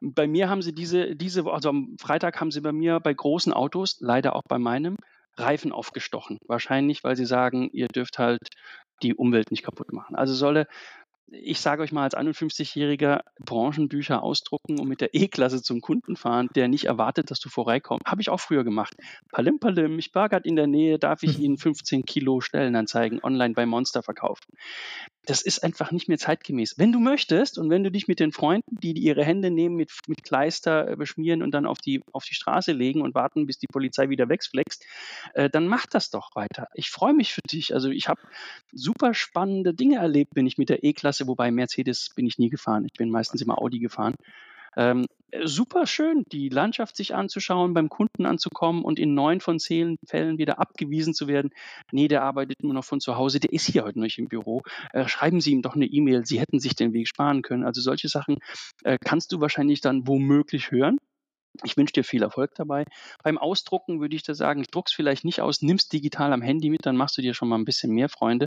bei 0.02 0.28
mir 0.28 0.50
haben 0.50 0.62
sie 0.62 0.74
diese, 0.74 1.16
diese, 1.16 1.46
also 1.46 1.70
am 1.70 1.98
Freitag 2.00 2.40
haben 2.40 2.52
sie 2.52 2.62
bei 2.62 2.72
mir 2.72 3.02
bei 3.02 3.14
großen 3.14 3.52
Autos, 3.52 3.98
leider 4.00 4.34
auch 4.34 4.44
bei 4.48 4.58
meinem, 4.58 4.96
Reifen 5.40 5.72
aufgestochen. 5.72 6.38
Wahrscheinlich, 6.48 7.04
weil 7.04 7.16
sie 7.16 7.26
sagen, 7.26 7.70
ihr 7.72 7.88
dürft 7.88 8.20
halt 8.20 8.40
die 9.04 9.16
Umwelt 9.16 9.52
nicht 9.52 9.64
kaputt 9.64 9.94
machen. 9.94 10.16
Also 10.16 10.34
solle 10.34 10.68
ich 11.32 11.60
sage 11.60 11.84
euch 11.84 11.92
mal 11.92 12.04
als 12.04 12.16
51-Jähriger 12.16 13.22
Branchenbücher 13.40 14.24
ausdrucken 14.24 14.80
und 14.80 14.88
mit 14.88 15.02
der 15.02 15.14
E-Klasse 15.14 15.62
zum 15.62 15.82
Kunden 15.82 16.16
fahren, 16.16 16.50
der 16.56 16.68
nicht 16.68 16.86
erwartet, 16.86 17.32
dass 17.32 17.40
du 17.40 17.50
vorbeikommst. 17.50 18.06
Habe 18.06 18.22
ich 18.22 18.30
auch 18.30 18.40
früher 18.40 18.64
gemacht. 18.64 18.96
Palim, 19.32 19.60
palim, 19.60 20.00
ich 20.00 20.12
gerade 20.12 20.48
in 20.48 20.56
der 20.56 20.68
Nähe, 20.68 21.00
darf 21.00 21.24
ich 21.24 21.36
hm. 21.36 21.44
Ihnen 21.44 21.58
15 21.58 22.06
Kilo 22.06 22.42
Stellenanzeigen 22.42 23.24
online 23.24 23.54
bei 23.54 23.66
Monster 23.66 24.04
verkaufen. 24.04 24.46
Das 25.26 25.42
ist 25.42 25.64
einfach 25.64 25.92
nicht 25.92 26.08
mehr 26.08 26.18
zeitgemäß. 26.18 26.76
Wenn 26.78 26.92
du 26.92 27.00
möchtest 27.00 27.58
und 27.60 27.70
wenn 27.70 27.84
du 27.84 27.92
dich 27.92 28.08
mit 28.08 28.20
den 28.20 28.32
Freunden, 28.32 28.78
die 28.80 28.94
ihre 28.94 29.24
Hände 29.24 29.52
nehmen, 29.52 29.76
mit, 29.76 29.92
mit 30.08 30.24
Kleister 30.24 30.90
äh, 30.90 30.96
beschmieren 30.96 31.44
und 31.44 31.52
dann 31.52 31.66
auf 31.66 31.78
die, 31.78 32.02
auf 32.14 32.26
die 32.26 32.34
Straße 32.34 32.72
legen 32.72 33.02
und 33.02 33.14
warten, 33.14 33.46
bis 33.46 33.60
die 33.60 33.68
Polizei 33.68 34.10
wieder 34.10 34.28
wegflext, 34.28 34.84
äh, 35.36 35.50
dann 35.50 35.68
mach 35.68 35.86
das 35.86 36.10
doch 36.10 36.36
weiter. 36.36 36.68
Ich 36.74 36.90
freue 36.90 37.14
mich 37.14 37.34
für 37.34 37.42
dich. 37.42 37.74
Also 37.74 37.90
ich 37.90 38.08
habe 38.08 38.22
super 38.72 39.14
spannende 39.14 39.74
Dinge 39.74 39.98
erlebt, 39.98 40.32
wenn 40.36 40.48
ich 40.48 40.58
mit 40.58 40.70
der 40.70 40.84
E-Klasse 40.84 41.19
Klasse, 41.20 41.28
wobei 41.28 41.52
Mercedes 41.52 42.10
bin 42.16 42.26
ich 42.26 42.38
nie 42.38 42.50
gefahren. 42.50 42.86
Ich 42.86 42.98
bin 42.98 43.10
meistens 43.10 43.42
immer 43.42 43.60
Audi 43.60 43.80
gefahren. 43.80 44.16
Ähm, 44.78 45.06
super 45.44 45.86
schön, 45.86 46.24
die 46.32 46.48
Landschaft 46.48 46.96
sich 46.96 47.14
anzuschauen, 47.14 47.74
beim 47.74 47.90
Kunden 47.90 48.26
anzukommen 48.26 48.84
und 48.84 49.00
in 49.00 49.14
neun 49.14 49.42
von 49.42 49.60
zehn 49.60 49.98
Fällen 50.06 50.38
wieder 50.38 50.60
abgewiesen 50.60 51.14
zu 51.14 51.28
werden. 51.28 51.50
Nee, 51.92 52.08
der 52.08 52.24
arbeitet 52.24 52.64
nur 52.64 52.74
noch 52.74 52.86
von 52.86 53.02
zu 53.02 53.18
Hause, 53.18 53.40
der 53.40 53.52
ist 53.52 53.66
hier 53.66 53.84
heute 53.84 54.00
nicht 54.00 54.20
im 54.20 54.28
Büro. 54.28 54.62
Äh, 54.94 55.08
schreiben 55.08 55.42
Sie 55.42 55.52
ihm 55.52 55.62
doch 55.62 55.76
eine 55.76 55.88
E-Mail, 55.88 56.26
Sie 56.26 56.40
hätten 56.40 56.60
sich 56.60 56.76
den 56.76 56.94
Weg 56.94 57.08
sparen 57.08 57.42
können. 57.42 57.66
Also 57.66 57.82
solche 57.82 58.08
Sachen 58.08 58.38
äh, 58.84 58.98
kannst 59.04 59.32
du 59.34 59.42
wahrscheinlich 59.42 59.82
dann 59.82 60.08
womöglich 60.08 60.72
hören. 60.72 60.98
Ich 61.64 61.76
wünsche 61.76 61.94
dir 61.94 62.04
viel 62.04 62.24
Erfolg 62.24 62.52
dabei. 62.56 62.86
Beim 63.24 63.38
Ausdrucken 63.38 64.00
würde 64.00 64.16
ich 64.16 64.24
da 64.24 64.34
sagen, 64.34 64.64
druck's 64.72 64.94
vielleicht 64.94 65.26
nicht 65.26 65.42
aus, 65.42 65.62
nimm's 65.62 65.90
digital 65.90 66.32
am 66.32 66.42
Handy 66.42 66.70
mit, 66.70 66.86
dann 66.86 66.96
machst 66.96 67.18
du 67.18 67.22
dir 67.22 67.34
schon 67.34 67.50
mal 67.50 67.58
ein 67.58 67.66
bisschen 67.66 67.92
mehr 67.92 68.08
Freunde. 68.08 68.46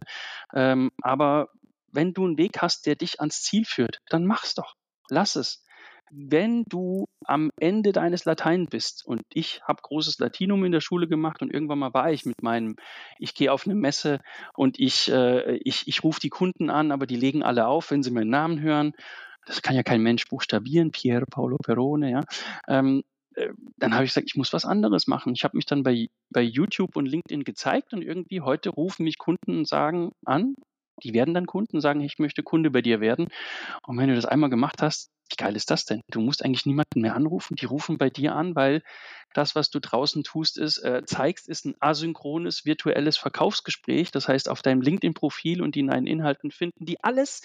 Ähm, 0.55 0.91
aber 1.03 1.49
wenn 1.93 2.13
du 2.13 2.25
einen 2.25 2.39
Weg 2.39 2.59
hast, 2.61 2.87
der 2.87 2.97
dich 2.97 3.21
ans 3.21 3.43
Ziel 3.43 3.65
führt, 3.65 3.99
dann 4.09 4.27
mach's 4.27 4.55
doch. 4.55 4.75
Lass 5.09 5.37
es. 5.37 5.65
Wenn 6.11 6.65
du 6.65 7.07
am 7.25 7.51
Ende 7.59 7.93
deines 7.93 8.27
Latein 8.27 8.67
bist, 8.67 9.03
und 9.07 9.23
ich 9.33 9.63
habe 9.67 9.81
großes 9.83 10.19
Latinum 10.19 10.65
in 10.65 10.73
der 10.73 10.83
Schule 10.83 11.09
gemacht 11.09 11.41
und 11.41 11.53
irgendwann 11.53 11.79
mal 11.79 11.95
war 11.95 12.13
ich 12.13 12.27
mit 12.27 12.43
meinem, 12.43 12.77
ich 13.19 13.35
gehe 13.35 13.51
auf 13.51 13.67
eine 13.67 13.75
Messe 13.75 14.21
und 14.55 14.79
ich, 14.79 15.11
äh, 15.11 15.57
ich, 15.65 15.89
ich 15.89 16.05
rufe 16.05 16.21
die 16.21 16.29
Kunden 16.29 16.69
an, 16.69 16.93
aber 16.93 17.07
die 17.07 17.17
legen 17.17 17.43
alle 17.43 17.67
auf, 17.67 17.91
wenn 17.91 18.03
sie 18.03 18.11
meinen 18.11 18.31
Namen 18.31 18.61
hören. 18.61 18.93
Das 19.47 19.63
kann 19.63 19.75
ja 19.75 19.83
kein 19.83 20.03
Mensch 20.03 20.29
buchstabieren, 20.29 20.93
Pier 20.93 21.25
Paolo 21.31 21.57
Perone, 21.57 22.11
ja. 22.11 22.25
Ähm, 22.69 23.03
äh, 23.35 23.49
dann 23.79 23.95
habe 23.95 24.05
ich 24.05 24.11
gesagt, 24.11 24.29
ich 24.29 24.37
muss 24.37 24.53
was 24.53 24.65
anderes 24.65 25.07
machen. 25.07 25.33
Ich 25.35 25.45
habe 25.45 25.57
mich 25.57 25.67
dann 25.67 25.83
bei, 25.83 26.09
bei 26.31 26.43
YouTube 26.43 26.97
und 26.97 27.07
LinkedIn 27.07 27.45
gezeigt 27.45 27.95
und 27.95 28.03
irgendwie 28.03 28.41
heute 28.41 28.71
rufen 28.71 29.05
mich 29.05 29.19
Kunden 29.19 29.59
und 29.59 29.69
sagen 29.69 30.13
an, 30.25 30.55
die 31.03 31.15
werden 31.15 31.35
dann 31.35 31.47
Kunden, 31.47 31.81
sagen, 31.81 32.01
ich 32.01 32.19
möchte 32.19 32.43
Kunde 32.43 32.71
bei 32.71 32.83
dir 32.83 33.01
werden. 33.01 33.29
Und 33.87 33.99
wenn 33.99 34.09
du 34.09 34.15
das 34.15 34.25
einmal 34.25 34.51
gemacht 34.51 34.83
hast, 34.83 35.11
wie 35.31 35.37
geil 35.37 35.57
ist 35.57 35.71
das 35.71 35.87
denn? 35.87 36.03
Du 36.11 36.21
musst 36.21 36.45
eigentlich 36.45 36.67
niemanden 36.67 37.01
mehr 37.01 37.17
anrufen. 37.17 37.57
Die 37.57 37.65
rufen 37.65 37.97
bei 37.97 38.11
dir 38.11 38.35
an, 38.35 38.55
weil 38.55 38.83
das, 39.33 39.55
was 39.55 39.71
du 39.71 39.81
draußen 39.81 40.25
tust, 40.25 40.59
ist, 40.59 40.79
äh, 40.79 41.03
zeigst, 41.07 41.49
ist 41.49 41.65
ein 41.65 41.75
asynchrones 41.81 42.67
virtuelles 42.67 43.17
Verkaufsgespräch. 43.17 44.11
Das 44.11 44.29
heißt, 44.29 44.49
auf 44.49 44.61
deinem 44.61 44.83
LinkedIn-Profil 44.83 45.63
und 45.63 45.77
in 45.77 45.87
deinen 45.87 46.07
Inhalten 46.07 46.51
finden 46.51 46.85
die 46.85 47.03
alles, 47.03 47.43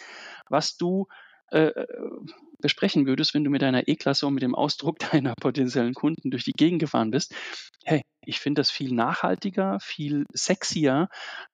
was 0.49 0.75
du 0.75 1.07
äh, 1.51 1.67
äh, 1.67 1.87
besprechen 2.59 3.05
würdest, 3.05 3.33
wenn 3.33 3.45
du 3.45 3.49
mit 3.49 3.61
deiner 3.61 3.87
E-Klasse 3.87 4.27
und 4.27 4.33
mit 4.33 4.43
dem 4.43 4.55
Ausdruck 4.55 4.99
deiner 5.11 5.33
potenziellen 5.39 5.93
Kunden 5.93 6.29
durch 6.29 6.43
die 6.43 6.51
Gegend 6.51 6.79
gefahren 6.79 7.11
bist. 7.11 7.33
Hey, 7.85 8.01
ich 8.27 8.39
finde 8.39 8.59
das 8.59 8.69
viel 8.69 8.93
nachhaltiger, 8.93 9.79
viel 9.79 10.25
sexier, 10.33 11.09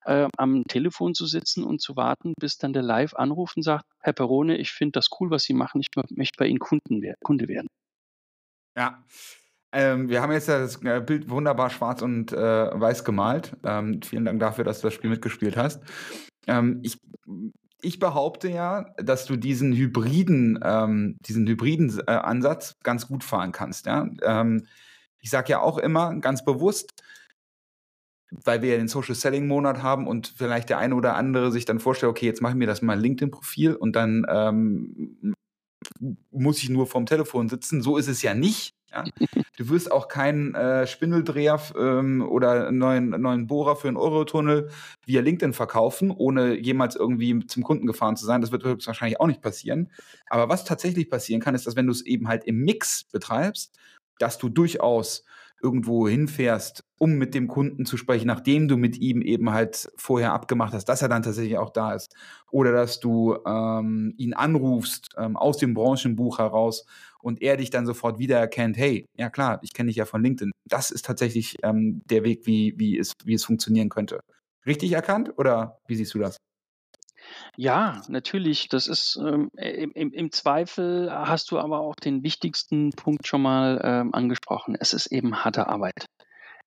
äh, 0.05 0.27
am 0.37 0.63
Telefon 0.65 1.13
zu 1.13 1.25
sitzen 1.25 1.63
und 1.63 1.81
zu 1.81 1.95
warten, 1.95 2.33
bis 2.39 2.57
dann 2.57 2.73
der 2.73 2.81
Live 2.81 3.13
anruft 3.13 3.57
und 3.57 3.63
sagt, 3.63 3.85
Herr 3.99 4.13
Perone, 4.13 4.57
ich 4.57 4.71
finde 4.71 4.93
das 4.93 5.09
cool, 5.19 5.29
was 5.29 5.43
Sie 5.43 5.53
machen, 5.53 5.81
ich 5.81 5.87
möchte 6.09 6.37
bei 6.37 6.47
Ihnen 6.47 6.59
Kunden 6.59 7.01
wer 7.01 7.15
Kunde 7.23 7.47
werden. 7.47 7.67
Ja, 8.75 9.03
ähm, 9.71 10.09
wir 10.09 10.21
haben 10.21 10.31
jetzt 10.31 10.49
das 10.49 10.83
äh, 10.83 11.01
Bild 11.01 11.29
wunderbar 11.29 11.69
schwarz 11.69 12.01
und 12.01 12.31
äh, 12.31 12.37
weiß 12.37 13.03
gemalt. 13.03 13.55
Ähm, 13.63 14.01
vielen 14.01 14.25
Dank 14.25 14.39
dafür, 14.39 14.63
dass 14.63 14.81
du 14.81 14.87
das 14.87 14.93
Spiel 14.93 15.09
mitgespielt 15.09 15.57
hast. 15.57 15.81
Ähm, 16.47 16.79
ich 16.83 16.99
ich 17.83 17.99
behaupte 17.99 18.47
ja, 18.47 18.85
dass 18.95 19.25
du 19.25 19.35
diesen 19.35 19.73
hybriden, 19.73 20.57
ähm, 20.63 21.17
diesen 21.19 21.45
hybriden 21.45 21.99
äh, 22.07 22.11
Ansatz 22.11 22.77
ganz 22.81 23.07
gut 23.07 23.25
fahren 23.25 23.51
kannst. 23.51 23.85
Ja? 23.85 24.07
Ich 25.23 25.29
sage 25.29 25.49
ja 25.49 25.61
auch 25.61 25.77
immer 25.77 26.13
ganz 26.19 26.43
bewusst, 26.45 26.91
weil 28.43 28.61
wir 28.61 28.71
ja 28.71 28.77
den 28.77 28.87
Social 28.87 29.15
Selling 29.15 29.47
Monat 29.47 29.81
haben 29.81 30.07
und 30.07 30.33
vielleicht 30.35 30.69
der 30.69 30.79
eine 30.79 30.95
oder 30.95 31.15
andere 31.15 31.51
sich 31.51 31.65
dann 31.65 31.79
vorstellt, 31.79 32.09
okay, 32.09 32.25
jetzt 32.25 32.41
mache 32.41 32.53
ich 32.53 32.57
mir 32.57 32.67
das 32.67 32.81
mal 32.81 32.99
LinkedIn-Profil 32.99 33.75
und 33.75 33.95
dann 33.95 34.25
ähm, 34.29 35.33
muss 36.31 36.61
ich 36.61 36.69
nur 36.69 36.87
vorm 36.87 37.05
Telefon 37.05 37.49
sitzen. 37.49 37.81
So 37.81 37.97
ist 37.97 38.07
es 38.07 38.21
ja 38.21 38.33
nicht. 38.33 38.73
Ja? 38.91 39.03
Du 39.55 39.69
wirst 39.69 39.91
auch 39.91 40.07
keinen 40.07 40.55
äh, 40.55 40.87
Spindeldreher 40.87 41.61
ähm, 41.77 42.23
oder 42.27 42.69
einen 42.69 42.79
neuen, 42.79 43.09
neuen 43.09 43.45
Bohrer 43.45 43.75
für 43.75 43.87
einen 43.87 43.97
Eurotunnel 43.97 44.71
via 45.05 45.21
LinkedIn 45.21 45.53
verkaufen, 45.53 46.09
ohne 46.09 46.55
jemals 46.55 46.95
irgendwie 46.95 47.45
zum 47.45 47.61
Kunden 47.61 47.85
gefahren 47.85 48.15
zu 48.15 48.25
sein. 48.25 48.41
Das 48.41 48.51
wird 48.51 48.65
wahrscheinlich 48.65 49.19
auch 49.19 49.27
nicht 49.27 49.43
passieren. 49.43 49.91
Aber 50.27 50.49
was 50.49 50.65
tatsächlich 50.65 51.07
passieren 51.07 51.39
kann, 51.39 51.53
ist, 51.53 51.67
dass 51.67 51.75
wenn 51.75 51.85
du 51.85 51.91
es 51.91 52.01
eben 52.01 52.27
halt 52.27 52.45
im 52.45 52.61
Mix 52.61 53.03
betreibst, 53.03 53.77
dass 54.19 54.37
du 54.37 54.49
durchaus 54.49 55.23
irgendwo 55.63 56.09
hinfährst, 56.09 56.83
um 56.99 57.13
mit 57.13 57.33
dem 57.33 57.47
Kunden 57.47 57.85
zu 57.85 57.95
sprechen, 57.95 58.27
nachdem 58.27 58.67
du 58.67 58.75
mit 58.75 58.97
ihm 58.97 59.21
eben 59.21 59.51
halt 59.51 59.89
vorher 59.95 60.33
abgemacht 60.33 60.73
hast, 60.73 60.85
dass 60.85 61.01
er 61.01 61.07
dann 61.07 61.23
tatsächlich 61.23 61.57
auch 61.57 61.69
da 61.69 61.93
ist. 61.93 62.13
Oder 62.51 62.73
dass 62.73 62.99
du 62.99 63.37
ähm, 63.47 64.13
ihn 64.17 64.33
anrufst 64.33 65.15
ähm, 65.17 65.37
aus 65.37 65.57
dem 65.57 65.73
Branchenbuch 65.73 66.39
heraus 66.39 66.85
und 67.21 67.41
er 67.41 67.55
dich 67.55 67.69
dann 67.69 67.85
sofort 67.85 68.19
wiedererkennt, 68.19 68.77
hey, 68.77 69.05
ja 69.17 69.29
klar, 69.29 69.59
ich 69.63 69.73
kenne 69.73 69.87
dich 69.87 69.95
ja 69.95 70.05
von 70.05 70.21
LinkedIn. 70.21 70.51
Das 70.65 70.91
ist 70.91 71.05
tatsächlich 71.05 71.55
ähm, 71.63 72.01
der 72.05 72.23
Weg, 72.23 72.45
wie, 72.45 72.73
wie, 72.77 72.99
es, 72.99 73.13
wie 73.23 73.33
es 73.33 73.45
funktionieren 73.45 73.87
könnte. 73.87 74.19
Richtig 74.65 74.91
erkannt 74.91 75.33
oder 75.37 75.77
wie 75.87 75.95
siehst 75.95 76.13
du 76.13 76.19
das? 76.19 76.37
Ja, 77.55 78.01
natürlich. 78.07 78.67
Das 78.69 78.87
ist 78.87 79.17
ähm, 79.21 79.49
im, 79.55 80.11
im, 80.11 80.31
Zweifel 80.31 81.11
hast 81.11 81.51
du 81.51 81.59
aber 81.59 81.79
auch 81.79 81.95
den 81.95 82.23
wichtigsten 82.23 82.91
Punkt 82.91 83.27
schon 83.27 83.41
mal 83.41 83.79
ähm, 83.83 84.13
angesprochen. 84.13 84.75
Es 84.79 84.93
ist 84.93 85.07
eben 85.07 85.43
harte 85.43 85.67
Arbeit. 85.67 86.07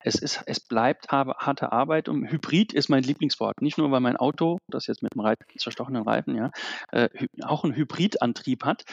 Es, 0.06 0.14
ist, 0.14 0.40
es 0.46 0.60
bleibt 0.60 1.08
harte 1.08 1.72
Arbeit 1.72 2.08
und 2.08 2.30
Hybrid 2.30 2.72
ist 2.72 2.88
mein 2.88 3.02
Lieblingswort. 3.02 3.60
Nicht 3.60 3.76
nur, 3.76 3.90
weil 3.90 3.98
mein 3.98 4.16
Auto, 4.16 4.58
das 4.68 4.86
jetzt 4.86 5.02
mit 5.02 5.14
einem 5.14 5.26
Reit 5.26 5.40
zerstochenen 5.58 6.04
Reifen, 6.04 6.36
ja, 6.36 6.52
äh, 6.92 7.08
auch 7.42 7.64
einen 7.64 7.74
Hybridantrieb 7.74 8.64
hat, 8.64 8.84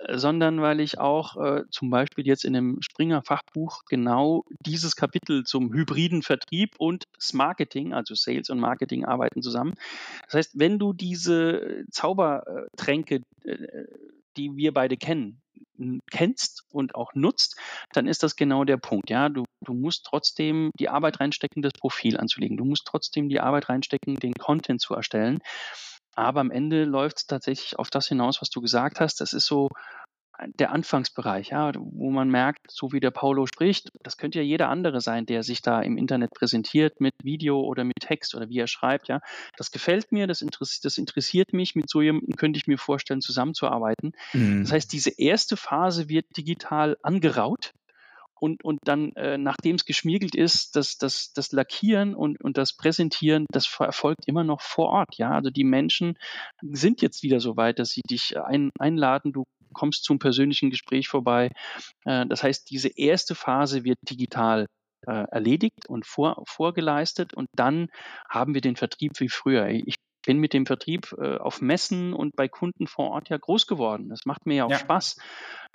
äh, 0.00 0.18
sondern 0.18 0.60
weil 0.60 0.80
ich 0.80 0.98
auch 0.98 1.38
äh, 1.38 1.62
zum 1.70 1.88
Beispiel 1.88 2.26
jetzt 2.26 2.44
in 2.44 2.52
dem 2.52 2.82
Springer 2.82 3.22
Fachbuch 3.22 3.84
genau 3.88 4.44
dieses 4.66 4.96
Kapitel 4.96 5.44
zum 5.44 5.72
hybriden 5.72 6.20
Vertrieb 6.20 6.74
und 6.76 7.04
Marketing, 7.32 7.94
also 7.94 8.14
Sales 8.14 8.50
und 8.50 8.60
Marketing 8.60 9.06
arbeiten 9.06 9.40
zusammen. 9.40 9.72
Das 10.26 10.34
heißt, 10.34 10.58
wenn 10.58 10.78
du 10.78 10.92
diese 10.92 11.84
Zaubertränke, 11.90 13.22
äh, 13.44 13.86
die 14.36 14.54
wir 14.56 14.74
beide 14.74 14.98
kennen, 14.98 15.40
kennst 16.10 16.64
und 16.70 16.94
auch 16.94 17.12
nutzt, 17.14 17.56
dann 17.92 18.06
ist 18.06 18.22
das 18.22 18.36
genau 18.36 18.64
der 18.64 18.76
Punkt. 18.76 19.10
Ja, 19.10 19.28
du, 19.28 19.44
du 19.62 19.72
musst 19.72 20.04
trotzdem 20.04 20.70
die 20.78 20.88
Arbeit 20.88 21.20
reinstecken, 21.20 21.62
das 21.62 21.72
Profil 21.72 22.16
anzulegen. 22.16 22.56
Du 22.56 22.64
musst 22.64 22.86
trotzdem 22.86 23.28
die 23.28 23.40
Arbeit 23.40 23.68
reinstecken, 23.68 24.16
den 24.16 24.34
Content 24.34 24.80
zu 24.80 24.94
erstellen. 24.94 25.38
Aber 26.14 26.40
am 26.40 26.50
Ende 26.50 26.84
läuft 26.84 27.18
es 27.18 27.26
tatsächlich 27.26 27.78
auf 27.78 27.88
das 27.88 28.08
hinaus, 28.08 28.40
was 28.40 28.50
du 28.50 28.60
gesagt 28.60 29.00
hast. 29.00 29.20
Das 29.20 29.32
ist 29.32 29.46
so 29.46 29.68
der 30.58 30.72
Anfangsbereich, 30.72 31.48
ja, 31.50 31.72
wo 31.74 32.10
man 32.10 32.28
merkt, 32.28 32.70
so 32.70 32.92
wie 32.92 33.00
der 33.00 33.10
Paulo 33.10 33.46
spricht, 33.46 33.90
das 34.02 34.16
könnte 34.16 34.38
ja 34.38 34.44
jeder 34.44 34.68
andere 34.68 35.00
sein, 35.00 35.26
der 35.26 35.42
sich 35.42 35.62
da 35.62 35.80
im 35.82 35.96
Internet 35.96 36.30
präsentiert 36.30 37.00
mit 37.00 37.14
Video 37.22 37.60
oder 37.60 37.84
mit 37.84 37.96
Text 38.00 38.34
oder 38.34 38.48
wie 38.48 38.58
er 38.58 38.66
schreibt, 38.66 39.08
ja. 39.08 39.20
Das 39.56 39.70
gefällt 39.70 40.12
mir, 40.12 40.26
das, 40.26 40.42
interessiert, 40.42 40.84
das 40.84 40.98
interessiert 40.98 41.52
mich, 41.52 41.74
mit 41.74 41.88
so 41.88 42.00
jemandem 42.00 42.36
könnte 42.36 42.58
ich 42.58 42.66
mir 42.66 42.78
vorstellen, 42.78 43.20
zusammenzuarbeiten. 43.20 44.12
Mhm. 44.32 44.62
Das 44.62 44.72
heißt, 44.72 44.92
diese 44.92 45.10
erste 45.18 45.56
Phase 45.56 46.08
wird 46.08 46.26
digital 46.36 46.96
angeraut, 47.02 47.72
und, 48.40 48.64
und 48.64 48.78
dann, 48.84 49.12
äh, 49.16 49.36
nachdem 49.36 49.76
es 49.76 49.84
geschmiegelt 49.84 50.34
ist, 50.34 50.74
das, 50.74 50.96
das, 50.96 51.32
das 51.34 51.52
Lackieren 51.52 52.14
und, 52.14 52.42
und 52.42 52.56
das 52.56 52.74
Präsentieren, 52.74 53.44
das 53.52 53.70
erfolgt 53.78 54.26
immer 54.26 54.44
noch 54.44 54.62
vor 54.62 54.88
Ort. 54.88 55.16
Ja, 55.18 55.32
also 55.32 55.50
die 55.50 55.64
Menschen 55.64 56.16
sind 56.62 57.02
jetzt 57.02 57.22
wieder 57.22 57.38
so 57.38 57.58
weit, 57.58 57.78
dass 57.78 57.90
sie 57.90 58.00
dich 58.00 58.40
ein, 58.40 58.70
einladen, 58.78 59.32
du 59.32 59.44
kommst 59.72 60.04
zum 60.04 60.18
persönlichen 60.18 60.70
Gespräch 60.70 61.08
vorbei. 61.08 61.50
Äh, 62.04 62.26
das 62.26 62.42
heißt, 62.42 62.70
diese 62.70 62.88
erste 62.88 63.34
Phase 63.34 63.84
wird 63.84 63.98
digital 64.02 64.66
äh, 65.06 65.24
erledigt 65.30 65.88
und 65.88 66.06
vor, 66.06 66.42
vorgeleistet 66.46 67.34
und 67.34 67.48
dann 67.54 67.88
haben 68.28 68.54
wir 68.54 68.60
den 68.60 68.76
Vertrieb 68.76 69.12
wie 69.18 69.28
früher. 69.28 69.68
Ich 69.68 69.96
bin 70.26 70.38
mit 70.38 70.52
dem 70.52 70.66
Vertrieb 70.66 71.14
äh, 71.18 71.36
auf 71.38 71.60
Messen 71.60 72.12
und 72.12 72.36
bei 72.36 72.48
Kunden 72.48 72.86
vor 72.86 73.10
Ort 73.10 73.28
ja 73.30 73.38
groß 73.38 73.66
geworden. 73.66 74.08
Das 74.08 74.26
macht 74.26 74.46
mir 74.46 74.56
ja 74.56 74.64
auch 74.66 74.70
ja. 74.70 74.78
Spaß. 74.78 75.16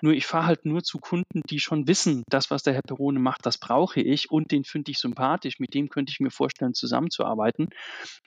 Nur 0.02 0.14
ich 0.14 0.26
fahre 0.26 0.48
halt 0.48 0.66
nur 0.66 0.84
zu 0.84 1.00
Kunden, 1.00 1.42
die 1.50 1.60
schon 1.60 1.88
wissen, 1.88 2.24
das, 2.30 2.52
was 2.52 2.64
der 2.64 2.74
Herr 2.74 2.82
Perone 2.82 3.20
macht, 3.20 3.46
das 3.46 3.58
brauche 3.58 4.02
ich 4.02 4.30
und 4.30 4.52
den 4.52 4.64
finde 4.64 4.92
ich 4.92 5.00
sympathisch. 5.00 5.60
Mit 5.60 5.74
dem 5.74 5.90
könnte 5.90 6.12
ich 6.12 6.20
mir 6.20 6.32
vorstellen, 6.32 6.74
zusammenzuarbeiten. 6.74 7.70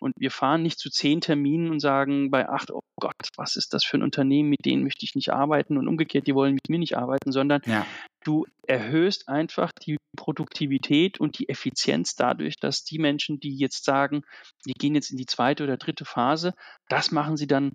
Und 0.01 0.15
wir 0.17 0.31
fahren 0.31 0.63
nicht 0.63 0.79
zu 0.79 0.91
zehn 0.91 1.21
Terminen 1.21 1.71
und 1.71 1.81
sagen 1.81 2.31
bei 2.31 2.49
acht, 2.49 2.71
oh 2.71 2.81
Gott, 3.01 3.29
was 3.37 3.57
ist 3.57 3.75
das 3.75 3.85
für 3.85 3.99
ein 3.99 4.03
Unternehmen, 4.03 4.49
mit 4.49 4.65
denen 4.65 4.83
möchte 4.83 5.05
ich 5.05 5.15
nicht 5.15 5.33
arbeiten 5.33 5.77
und 5.77 5.89
umgekehrt, 5.89 6.27
die 6.27 6.35
wollen 6.35 6.55
mit 6.55 6.69
mir 6.69 6.79
nicht 6.79 6.97
arbeiten, 6.97 7.33
sondern 7.33 7.61
ja. 7.67 7.87
du 8.25 8.47
erhöhst 8.67 9.29
einfach 9.29 9.71
die 9.73 9.97
Produktivität 10.17 11.21
und 11.21 11.39
die 11.39 11.49
Effizienz 11.49 12.17
dadurch, 12.17 12.57
dass 12.57 12.85
die 12.85 12.99
Menschen, 12.99 13.41
die 13.41 13.57
jetzt 13.57 13.85
sagen, 13.85 14.23
die 14.67 14.73
gehen 14.73 14.95
jetzt 14.95 15.11
in 15.11 15.17
die 15.17 15.27
zweite 15.27 15.65
oder 15.65 15.77
dritte 15.77 16.05
Phase, 16.05 16.55
das 16.89 17.11
machen 17.11 17.37
sie 17.37 17.47
dann 17.47 17.73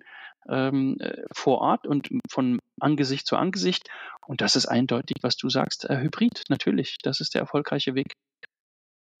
ähm, 0.48 0.96
äh, 1.00 1.22
vor 1.32 1.58
Ort 1.58 1.86
und 1.86 2.08
von 2.30 2.58
Angesicht 2.80 3.26
zu 3.26 3.36
Angesicht. 3.36 3.88
Und 4.26 4.40
das 4.40 4.56
ist 4.56 4.66
eindeutig, 4.66 5.18
was 5.22 5.36
du 5.36 5.48
sagst, 5.48 5.84
äh, 5.88 5.98
Hybrid, 6.00 6.44
natürlich. 6.48 6.96
Das 7.02 7.20
ist 7.20 7.34
der 7.34 7.42
erfolgreiche 7.42 7.94
Weg. 7.94 8.12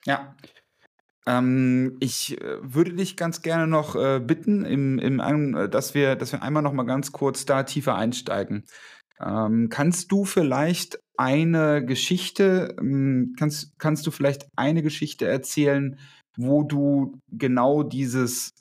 Ja. 0.06 0.36
Ähm, 1.26 1.96
ich 2.00 2.40
äh, 2.40 2.58
würde 2.60 2.92
dich 2.94 3.16
ganz 3.16 3.42
gerne 3.42 3.66
noch 3.66 3.96
äh, 3.96 4.20
bitten, 4.20 4.64
im, 4.64 4.98
im, 4.98 5.56
äh, 5.56 5.68
dass, 5.68 5.94
wir, 5.94 6.16
dass 6.16 6.32
wir 6.32 6.42
einmal 6.42 6.62
noch 6.62 6.72
mal 6.72 6.84
ganz 6.84 7.12
kurz 7.12 7.46
da 7.46 7.62
tiefer 7.62 7.94
einsteigen. 7.94 8.64
Ähm, 9.20 9.68
kannst 9.70 10.12
du 10.12 10.24
vielleicht 10.24 10.98
eine 11.16 11.84
Geschichte, 11.84 12.74
ähm, 12.78 13.34
kannst, 13.38 13.78
kannst 13.78 14.06
du 14.06 14.10
vielleicht 14.10 14.46
eine 14.56 14.82
Geschichte 14.82 15.26
erzählen, 15.26 15.98
wo 16.36 16.64
du 16.64 17.20
genau 17.30 17.82
dieses 17.82 18.52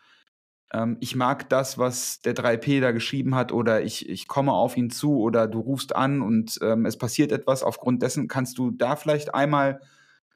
ähm, 0.74 0.98
ich 1.00 1.16
mag 1.16 1.50
das, 1.50 1.78
was 1.78 2.22
der 2.22 2.36
3P 2.36 2.82
da 2.82 2.92
geschrieben 2.92 3.36
hat, 3.36 3.52
oder 3.52 3.84
ich, 3.84 4.10
ich 4.10 4.28
komme 4.28 4.52
auf 4.52 4.76
ihn 4.76 4.90
zu, 4.90 5.20
oder 5.20 5.48
du 5.48 5.60
rufst 5.60 5.96
an 5.96 6.22
und 6.22 6.58
ähm, 6.62 6.86
es 6.86 6.98
passiert 6.98 7.32
etwas. 7.32 7.64
Aufgrund 7.64 8.02
dessen 8.02 8.28
kannst 8.28 8.58
du 8.58 8.72
da 8.72 8.96
vielleicht 8.96 9.36
einmal 9.36 9.80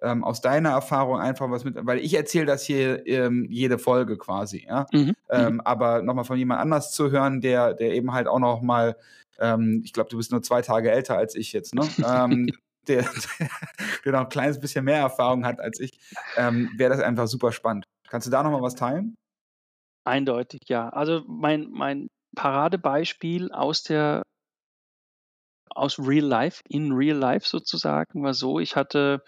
ähm, 0.02 0.24
aus 0.24 0.42
deiner 0.42 0.70
Erfahrung 0.70 1.20
einfach 1.20 1.50
was 1.50 1.64
mit, 1.64 1.76
weil 1.80 1.98
ich 2.00 2.14
erzähle 2.14 2.46
das 2.46 2.64
hier 2.64 3.06
ähm, 3.08 3.48
jede 3.50 3.80
Folge 3.80 4.18
quasi, 4.18 4.66
ja. 4.68 4.86
Mhm. 4.94 5.00
mhm. 5.00 5.16
Ähm, 5.30 5.62
aber 5.62 6.04
nochmal 6.04 6.26
von 6.26 6.38
jemand 6.38 6.62
anders 6.62 6.92
zu 6.92 7.10
hören, 7.12 7.42
der, 7.42 7.74
der 7.74 7.94
eben 7.94 8.14
halt 8.14 8.28
auch 8.28 8.40
noch 8.40 8.62
mal, 8.62 8.96
ähm, 9.40 9.82
ich 9.84 9.92
glaube, 9.92 10.10
du 10.10 10.18
bist 10.18 10.32
nur 10.32 10.44
zwei 10.44 10.62
Tage 10.62 10.92
älter 10.92 11.18
als 11.18 11.36
ich 11.36 11.52
jetzt, 11.52 11.74
ne? 11.74 11.82
ähm, 12.06 12.48
der, 12.88 13.06
der, 14.06 14.12
noch 14.12 14.22
ein 14.22 14.30
kleines 14.30 14.60
bisschen 14.60 14.86
mehr 14.86 15.00
Erfahrung 15.00 15.46
hat 15.46 15.60
als 15.60 15.80
ich, 15.80 16.00
ähm, 16.38 16.70
wäre 16.78 16.92
das 16.92 17.02
einfach 17.02 17.28
super 17.28 17.52
spannend. 17.52 17.86
Kannst 18.08 18.28
du 18.28 18.32
da 18.32 18.44
nochmal 18.44 18.62
was 18.62 18.76
teilen? 18.76 19.18
Eindeutig, 20.08 20.62
ja. 20.70 20.88
Also 20.90 21.24
mein, 21.28 21.68
mein 21.70 22.08
Paradebeispiel 22.36 23.52
aus 23.52 23.84
der 23.84 24.24
aus 25.70 26.00
Real 26.00 26.26
Life, 26.26 26.64
in 26.70 26.94
Real 26.94 27.18
Life 27.18 27.48
sozusagen, 27.48 28.24
war 28.24 28.34
so, 28.34 28.60
ich 28.60 28.76
hatte 28.76 29.22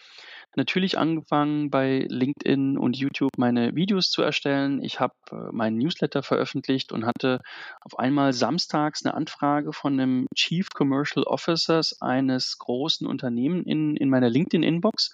natürlich 0.56 0.98
angefangen 0.98 1.70
bei 1.70 2.08
LinkedIn 2.10 2.78
und 2.78 2.98
YouTube 2.98 3.32
meine 3.38 3.76
Videos 3.76 4.10
zu 4.10 4.22
erstellen. 4.22 4.82
Ich 4.82 5.00
habe 5.00 5.14
äh, 5.32 5.36
meinen 5.52 5.78
Newsletter 5.78 6.24
veröffentlicht 6.24 6.92
und 6.92 7.06
hatte 7.06 7.40
auf 7.82 8.00
einmal 8.00 8.34
samstags 8.34 9.06
eine 9.06 9.14
Anfrage 9.14 9.74
von 9.74 9.94
einem 9.94 10.28
Chief 10.34 10.70
Commercial 10.74 11.26
Officers 11.26 12.02
eines 12.02 12.58
großen 12.58 13.06
Unternehmens 13.06 13.68
in, 13.68 13.96
in 13.96 14.10
meiner 14.10 14.30
LinkedIn-Inbox, 14.30 15.14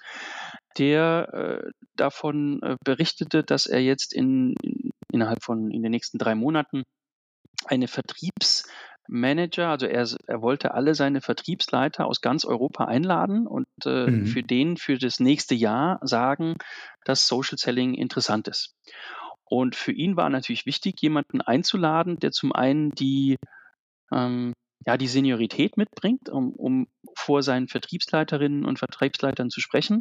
der 0.77 1.33
äh, 1.33 1.69
davon 1.95 2.61
äh, 2.61 2.77
berichtete, 2.83 3.43
dass 3.43 3.65
er 3.65 3.81
jetzt 3.81 4.13
in, 4.13 4.55
in 4.61 4.84
innerhalb 5.15 5.43
von 5.43 5.71
in 5.71 5.81
den 5.81 5.91
nächsten 5.91 6.17
drei 6.17 6.35
Monaten 6.35 6.83
eine 7.65 7.87
Vertriebsmanager, 7.87 9.69
also 9.69 9.87
er, 9.87 10.07
er 10.27 10.41
wollte 10.41 10.73
alle 10.73 10.93
seine 10.93 11.21
Vertriebsleiter 11.21 12.05
aus 12.05 12.21
ganz 12.21 12.45
Europa 12.45 12.85
einladen 12.85 13.47
und 13.47 13.67
äh, 13.85 14.07
mhm. 14.07 14.27
für 14.27 14.43
den 14.43 14.77
für 14.77 14.97
das 14.97 15.19
nächste 15.19 15.55
Jahr 15.55 15.99
sagen, 16.03 16.55
dass 17.05 17.27
Social 17.27 17.57
Selling 17.57 17.95
interessant 17.95 18.47
ist. 18.47 18.75
Und 19.47 19.75
für 19.75 19.91
ihn 19.91 20.17
war 20.17 20.29
natürlich 20.29 20.65
wichtig, 20.65 21.01
jemanden 21.01 21.41
einzuladen, 21.41 22.17
der 22.17 22.31
zum 22.31 22.51
einen 22.51 22.91
die 22.91 23.37
ähm, 24.11 24.53
ja, 24.85 24.97
die 24.97 25.07
Seniorität 25.07 25.77
mitbringt, 25.77 26.29
um, 26.29 26.53
um 26.53 26.87
vor 27.15 27.41
seinen 27.41 27.67
Vertriebsleiterinnen 27.67 28.65
und 28.65 28.77
Vertriebsleitern 28.77 29.49
zu 29.49 29.59
sprechen 29.59 29.99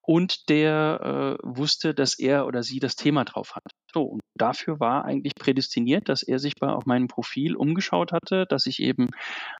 und 0.00 0.48
der 0.48 1.38
äh, 1.42 1.46
wusste, 1.46 1.94
dass 1.94 2.18
er 2.18 2.46
oder 2.46 2.62
sie 2.62 2.78
das 2.78 2.96
Thema 2.96 3.24
drauf 3.24 3.54
hat. 3.54 3.64
So, 3.94 4.02
und 4.02 4.22
dafür 4.34 4.80
war 4.80 5.04
eigentlich 5.04 5.36
prädestiniert, 5.36 6.08
dass 6.08 6.24
er 6.24 6.40
sich 6.40 6.56
bei 6.56 6.66
auf 6.66 6.84
meinem 6.84 7.06
Profil 7.06 7.54
umgeschaut 7.54 8.10
hatte, 8.10 8.44
dass 8.44 8.66
ich 8.66 8.82
eben 8.82 9.10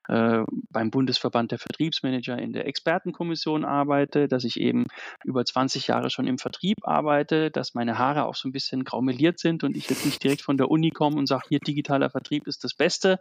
äh, 0.09 0.43
beim 0.71 0.91
Bundesverband 0.91 1.53
der 1.53 1.61
Vertriebsmanager 1.61 2.37
in 2.37 2.53
der 2.53 2.67
Expertenkommission 2.67 3.65
arbeite, 3.65 4.27
dass 4.27 4.43
ich 4.43 4.59
eben 4.59 4.87
über 5.23 5.45
20 5.45 5.87
Jahre 5.87 6.11
schon 6.11 6.27
im 6.27 6.39
Vertrieb 6.39 6.79
arbeite, 6.83 7.53
dass 7.53 7.75
meine 7.75 7.97
Haare 7.97 8.25
auch 8.25 8.35
so 8.35 8.49
ein 8.49 8.53
bisschen 8.53 8.83
graumeliert 8.83 9.39
sind 9.39 9.63
und 9.63 9.77
ich 9.77 9.89
jetzt 9.89 10.05
nicht 10.05 10.25
direkt 10.25 10.43
von 10.43 10.57
der 10.57 10.69
Uni 10.69 10.91
komme 10.91 11.17
und 11.17 11.29
sage, 11.29 11.45
hier 11.51 11.61
digitaler 11.61 12.11
Vertrieb 12.11 12.49
ist 12.49 12.65
das 12.65 12.75
Beste. 12.75 13.21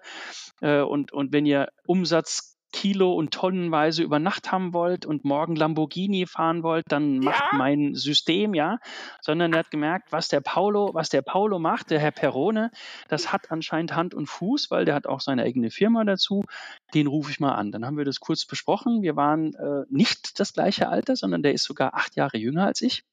Äh, 0.62 0.82
und, 0.82 1.14
und 1.14 1.32
wenn 1.32 1.46
ihr 1.46 1.68
Umsatz 1.86 2.53
Kilo 2.74 3.14
und 3.14 3.32
tonnenweise 3.32 4.04
über 4.04 4.20
Nacht 4.20 4.52
haben 4.52 4.74
wollt 4.74 5.06
und 5.06 5.24
morgen 5.24 5.56
Lamborghini 5.56 6.26
fahren 6.26 6.64
wollt, 6.64 6.86
dann 6.90 7.20
macht 7.20 7.44
ja. 7.52 7.58
mein 7.58 7.96
System, 7.96 8.54
ja. 8.54 8.80
Sondern 9.22 9.54
er 9.54 9.60
hat 9.60 9.72
gemerkt, 9.72 10.12
was 10.12 10.28
der 10.28 10.42
Paulo, 10.42 10.94
was 10.94 11.10
der 11.10 11.22
Paulo 11.22 11.60
macht, 11.60 11.92
der 11.92 12.00
Herr 12.00 12.12
Perone, 12.12 12.72
das 13.08 13.32
hat 13.32 13.52
anscheinend 13.52 13.96
Hand 13.96 14.14
und 14.14 14.26
Fuß, 14.26 14.72
weil 14.72 14.86
der 14.86 14.96
hat 14.96 15.08
auch 15.08 15.22
seine 15.22 15.44
eigene 15.44 15.70
Firma 15.70 16.04
dazu. 16.04 16.44
Den 16.94 17.08
rufe 17.08 17.32
ich 17.32 17.40
mal 17.40 17.54
an. 17.54 17.72
Dann 17.72 17.86
haben 17.86 17.98
wir 17.98 18.06
das 18.06 18.20
kurz 18.20 18.46
besprochen. 18.46 19.04
Wir 19.04 19.16
waren 19.16 19.54
äh, 19.54 19.86
nicht 19.90 20.40
das 20.40 20.54
gleiche 20.54 20.90
Alter, 20.90 21.16
sondern 21.16 21.44
der 21.44 21.54
ist 21.54 21.64
sogar 21.64 21.94
acht 21.94 22.16
Jahre 22.16 22.38
jünger 22.38 22.66
als 22.66 22.82
ich 22.82 23.04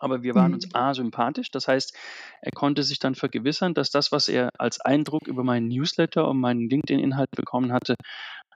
aber 0.00 0.22
wir 0.22 0.34
waren 0.34 0.48
mhm. 0.48 0.54
uns 0.54 0.74
A 0.74 0.94
sympathisch. 0.94 1.50
Das 1.50 1.68
heißt, 1.68 1.96
er 2.40 2.52
konnte 2.52 2.82
sich 2.82 2.98
dann 2.98 3.14
vergewissern, 3.14 3.74
dass 3.74 3.90
das, 3.90 4.10
was 4.10 4.28
er 4.28 4.50
als 4.58 4.80
Eindruck 4.80 5.26
über 5.28 5.44
meinen 5.44 5.68
Newsletter 5.68 6.26
und 6.26 6.40
meinen 6.40 6.68
LinkedIn-Inhalt 6.68 7.30
bekommen 7.32 7.72
hatte, 7.72 7.94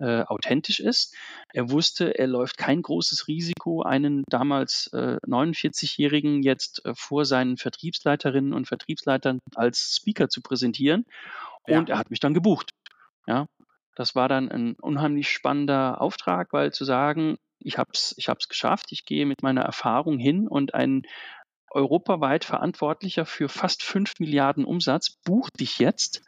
äh, 0.01 0.23
authentisch 0.23 0.81
ist. 0.81 1.15
Er 1.53 1.71
wusste, 1.71 2.19
er 2.19 2.27
läuft 2.27 2.57
kein 2.57 2.83
großes 2.83 3.29
Risiko, 3.29 3.83
einen 3.83 4.25
damals 4.29 4.91
äh, 4.93 5.19
49-Jährigen 5.27 6.43
jetzt 6.43 6.85
äh, 6.85 6.95
vor 6.97 7.25
seinen 7.25 7.59
Vertriebsleiterinnen 7.59 8.53
und 8.53 8.67
Vertriebsleitern 8.67 9.39
als 9.55 9.97
Speaker 9.97 10.29
zu 10.29 10.41
präsentieren. 10.41 11.05
Und 11.69 11.89
ja. 11.89 11.95
er 11.95 11.99
hat 11.99 12.11
mich 12.11 12.21
dann 12.21 12.35
gebucht. 12.35 12.71
Ja, 13.27 13.47
das 13.95 14.15
war 14.15 14.29
dann 14.29 14.51
ein 14.51 14.75
unheimlich 14.81 15.31
spannender 15.31 16.01
Auftrag, 16.01 16.53
weil 16.53 16.73
zu 16.73 16.85
sagen, 16.85 17.37
ich 17.59 17.79
habe 17.79 17.91
es 17.93 18.15
ich 18.17 18.29
hab's 18.29 18.49
geschafft, 18.49 18.87
ich 18.91 19.05
gehe 19.05 19.27
mit 19.27 19.43
meiner 19.43 19.63
Erfahrung 19.63 20.19
hin 20.19 20.49
und 20.49 20.75
ein 20.75 21.03
europaweit 21.71 22.45
Verantwortlicher 22.45 23.27
für 23.27 23.49
fast 23.49 23.83
5 23.83 24.15
Milliarden 24.21 24.65
Umsatz 24.65 25.19
bucht 25.25 25.61
dich 25.61 25.79
jetzt 25.79 26.23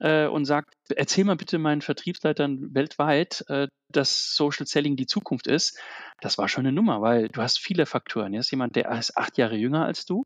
äh, 0.00 0.26
und 0.26 0.44
sagt, 0.44 0.74
erzähl 0.94 1.24
mal 1.24 1.36
bitte 1.36 1.58
meinen 1.58 1.82
Vertriebsleitern 1.82 2.74
weltweit, 2.74 3.44
äh, 3.48 3.68
dass 3.90 4.34
Social 4.34 4.66
Selling 4.66 4.96
die 4.96 5.06
Zukunft 5.06 5.46
ist. 5.46 5.78
Das 6.20 6.38
war 6.38 6.48
schon 6.48 6.66
eine 6.66 6.74
Nummer, 6.74 7.00
weil 7.00 7.28
du 7.28 7.42
hast 7.42 7.58
viele 7.58 7.86
Faktoren. 7.86 8.32
Hier 8.32 8.40
ist 8.40 8.50
jemand, 8.50 8.76
der 8.76 8.90
ist 8.92 9.16
acht 9.16 9.38
Jahre 9.38 9.56
jünger 9.56 9.84
als 9.84 10.04
du. 10.04 10.24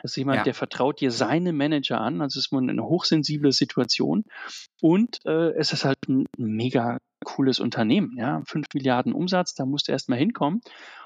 Das 0.00 0.12
ist 0.12 0.16
jemand, 0.16 0.38
ja. 0.38 0.44
der 0.44 0.54
vertraut 0.54 1.00
dir 1.00 1.10
seine 1.10 1.52
Manager 1.52 2.00
an. 2.00 2.20
Also 2.20 2.38
es 2.38 2.46
ist 2.46 2.52
eine 2.52 2.84
hochsensible 2.84 3.52
Situation. 3.52 4.24
Und 4.80 5.18
äh, 5.24 5.52
es 5.52 5.72
ist 5.72 5.84
halt 5.84 5.98
ein 6.08 6.26
mega 6.36 6.98
cooles 7.24 7.60
Unternehmen, 7.60 8.14
ja, 8.16 8.42
5 8.46 8.66
Milliarden 8.74 9.12
Umsatz, 9.12 9.54
da 9.54 9.66
musst 9.66 9.88
du 9.88 9.92
erst 9.92 10.08
mal 10.08 10.18
hinkommen. 10.18 10.60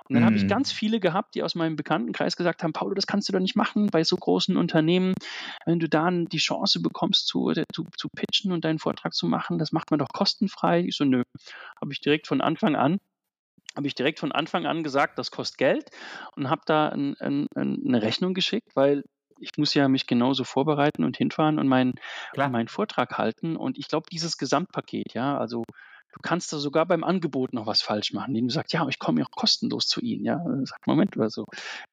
Und 0.08 0.14
dann 0.14 0.22
mm. 0.22 0.26
habe 0.26 0.36
ich 0.36 0.44
mhm. 0.44 0.48
ganz 0.48 0.72
viele 0.72 1.00
gehabt, 1.00 1.34
die 1.34 1.42
aus 1.42 1.54
meinem 1.54 1.76
Bekanntenkreis 1.76 2.36
gesagt 2.36 2.62
haben, 2.62 2.72
Paulo, 2.72 2.94
das 2.94 3.06
kannst 3.06 3.28
du 3.28 3.32
doch 3.32 3.40
nicht 3.40 3.56
machen 3.56 3.86
bei 3.86 4.04
so 4.04 4.16
großen 4.16 4.56
Unternehmen. 4.56 5.14
Wenn 5.64 5.78
du 5.78 5.88
dann 5.88 6.26
die 6.26 6.38
Chance 6.38 6.80
bekommst, 6.80 7.26
zu, 7.26 7.50
äh, 7.50 7.64
zu, 7.72 7.86
zu 7.96 8.08
pitchen 8.08 8.52
und 8.52 8.64
deinen 8.64 8.78
Vortrag 8.78 9.14
zu 9.14 9.26
machen, 9.26 9.58
das 9.58 9.72
macht 9.72 9.90
man 9.90 9.98
doch 9.98 10.08
kostenfrei. 10.12 10.80
Ich 10.80 10.96
so, 10.96 11.04
nö, 11.04 11.22
habe 11.80 11.92
ich 11.92 12.00
direkt 12.00 12.26
von 12.26 12.40
Anfang 12.40 12.76
an 12.76 12.98
habe 13.74 13.86
ich 13.86 13.94
direkt 13.94 14.18
von 14.18 14.32
Anfang 14.32 14.66
an 14.66 14.82
gesagt, 14.82 15.18
das 15.18 15.30
kostet 15.30 15.56
Geld 15.56 15.90
und 16.36 16.50
habe 16.50 16.60
da 16.66 16.90
ein, 16.90 17.16
ein, 17.20 17.46
eine 17.54 18.02
Rechnung 18.02 18.34
geschickt, 18.34 18.68
weil 18.74 19.02
ich 19.42 19.50
muss 19.56 19.74
ja 19.74 19.88
mich 19.88 20.06
genauso 20.06 20.44
vorbereiten 20.44 21.04
und 21.04 21.16
hinfahren 21.16 21.58
und 21.58 21.68
meinen, 21.68 21.94
meinen 22.36 22.68
Vortrag 22.68 23.18
halten. 23.18 23.56
Und 23.56 23.76
ich 23.76 23.88
glaube, 23.88 24.06
dieses 24.10 24.38
Gesamtpaket, 24.38 25.14
ja, 25.14 25.36
also 25.36 25.64
Du 26.12 26.20
kannst 26.22 26.52
da 26.52 26.58
sogar 26.58 26.86
beim 26.86 27.04
Angebot 27.04 27.52
noch 27.54 27.66
was 27.66 27.82
falsch 27.82 28.12
machen, 28.12 28.30
indem 28.30 28.48
du 28.48 28.54
sagst, 28.54 28.72
ja, 28.72 28.86
ich 28.88 28.98
komme 28.98 29.20
ja 29.20 29.26
auch 29.26 29.30
kostenlos 29.30 29.86
zu 29.86 30.00
Ihnen. 30.00 30.24
Ja, 30.24 30.44
sag, 30.64 30.86
Moment, 30.86 31.18
also, 31.18 31.46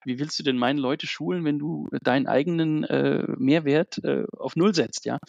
wie 0.04 0.20
willst 0.20 0.38
du 0.40 0.44
denn 0.44 0.58
meine 0.58 0.80
Leute 0.80 1.08
schulen, 1.08 1.46
wenn 1.46 1.58
du 1.58 1.88
deinen 2.04 2.28
eigenen 2.28 2.84
äh, 2.84 3.26
Mehrwert 3.38 4.04
äh, 4.04 4.26
auf 4.38 4.56
Null 4.56 4.76
setzt? 4.76 5.06
Ja, 5.06 5.20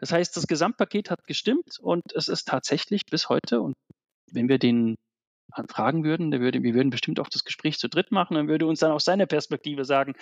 das 0.00 0.12
heißt, 0.12 0.36
das 0.36 0.46
Gesamtpaket 0.46 1.10
hat 1.10 1.26
gestimmt 1.26 1.78
und 1.80 2.12
es 2.14 2.28
ist 2.28 2.48
tatsächlich 2.48 3.06
bis 3.06 3.28
heute 3.28 3.60
und 3.60 3.74
wenn 4.30 4.48
wir 4.48 4.58
den 4.58 4.96
fragen 5.68 6.04
würden, 6.04 6.30
der 6.30 6.40
würde, 6.40 6.62
wir 6.62 6.74
würden 6.74 6.90
bestimmt 6.90 7.20
auch 7.20 7.28
das 7.28 7.44
Gespräch 7.44 7.78
zu 7.78 7.88
dritt 7.88 8.10
machen, 8.12 8.34
dann 8.34 8.48
würde 8.48 8.66
uns 8.66 8.80
dann 8.80 8.92
aus 8.92 9.04
seiner 9.04 9.26
Perspektive 9.26 9.84
sagen, 9.84 10.14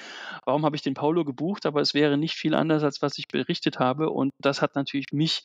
warum 0.44 0.64
habe 0.64 0.76
ich 0.76 0.82
den 0.82 0.94
Paulo 0.94 1.24
gebucht, 1.24 1.66
aber 1.66 1.80
es 1.80 1.94
wäre 1.94 2.16
nicht 2.16 2.34
viel 2.34 2.54
anders, 2.54 2.82
als 2.82 3.02
was 3.02 3.18
ich 3.18 3.28
berichtet 3.28 3.78
habe. 3.78 4.10
Und 4.10 4.32
das 4.38 4.62
hat 4.62 4.74
natürlich 4.74 5.12
mich 5.12 5.42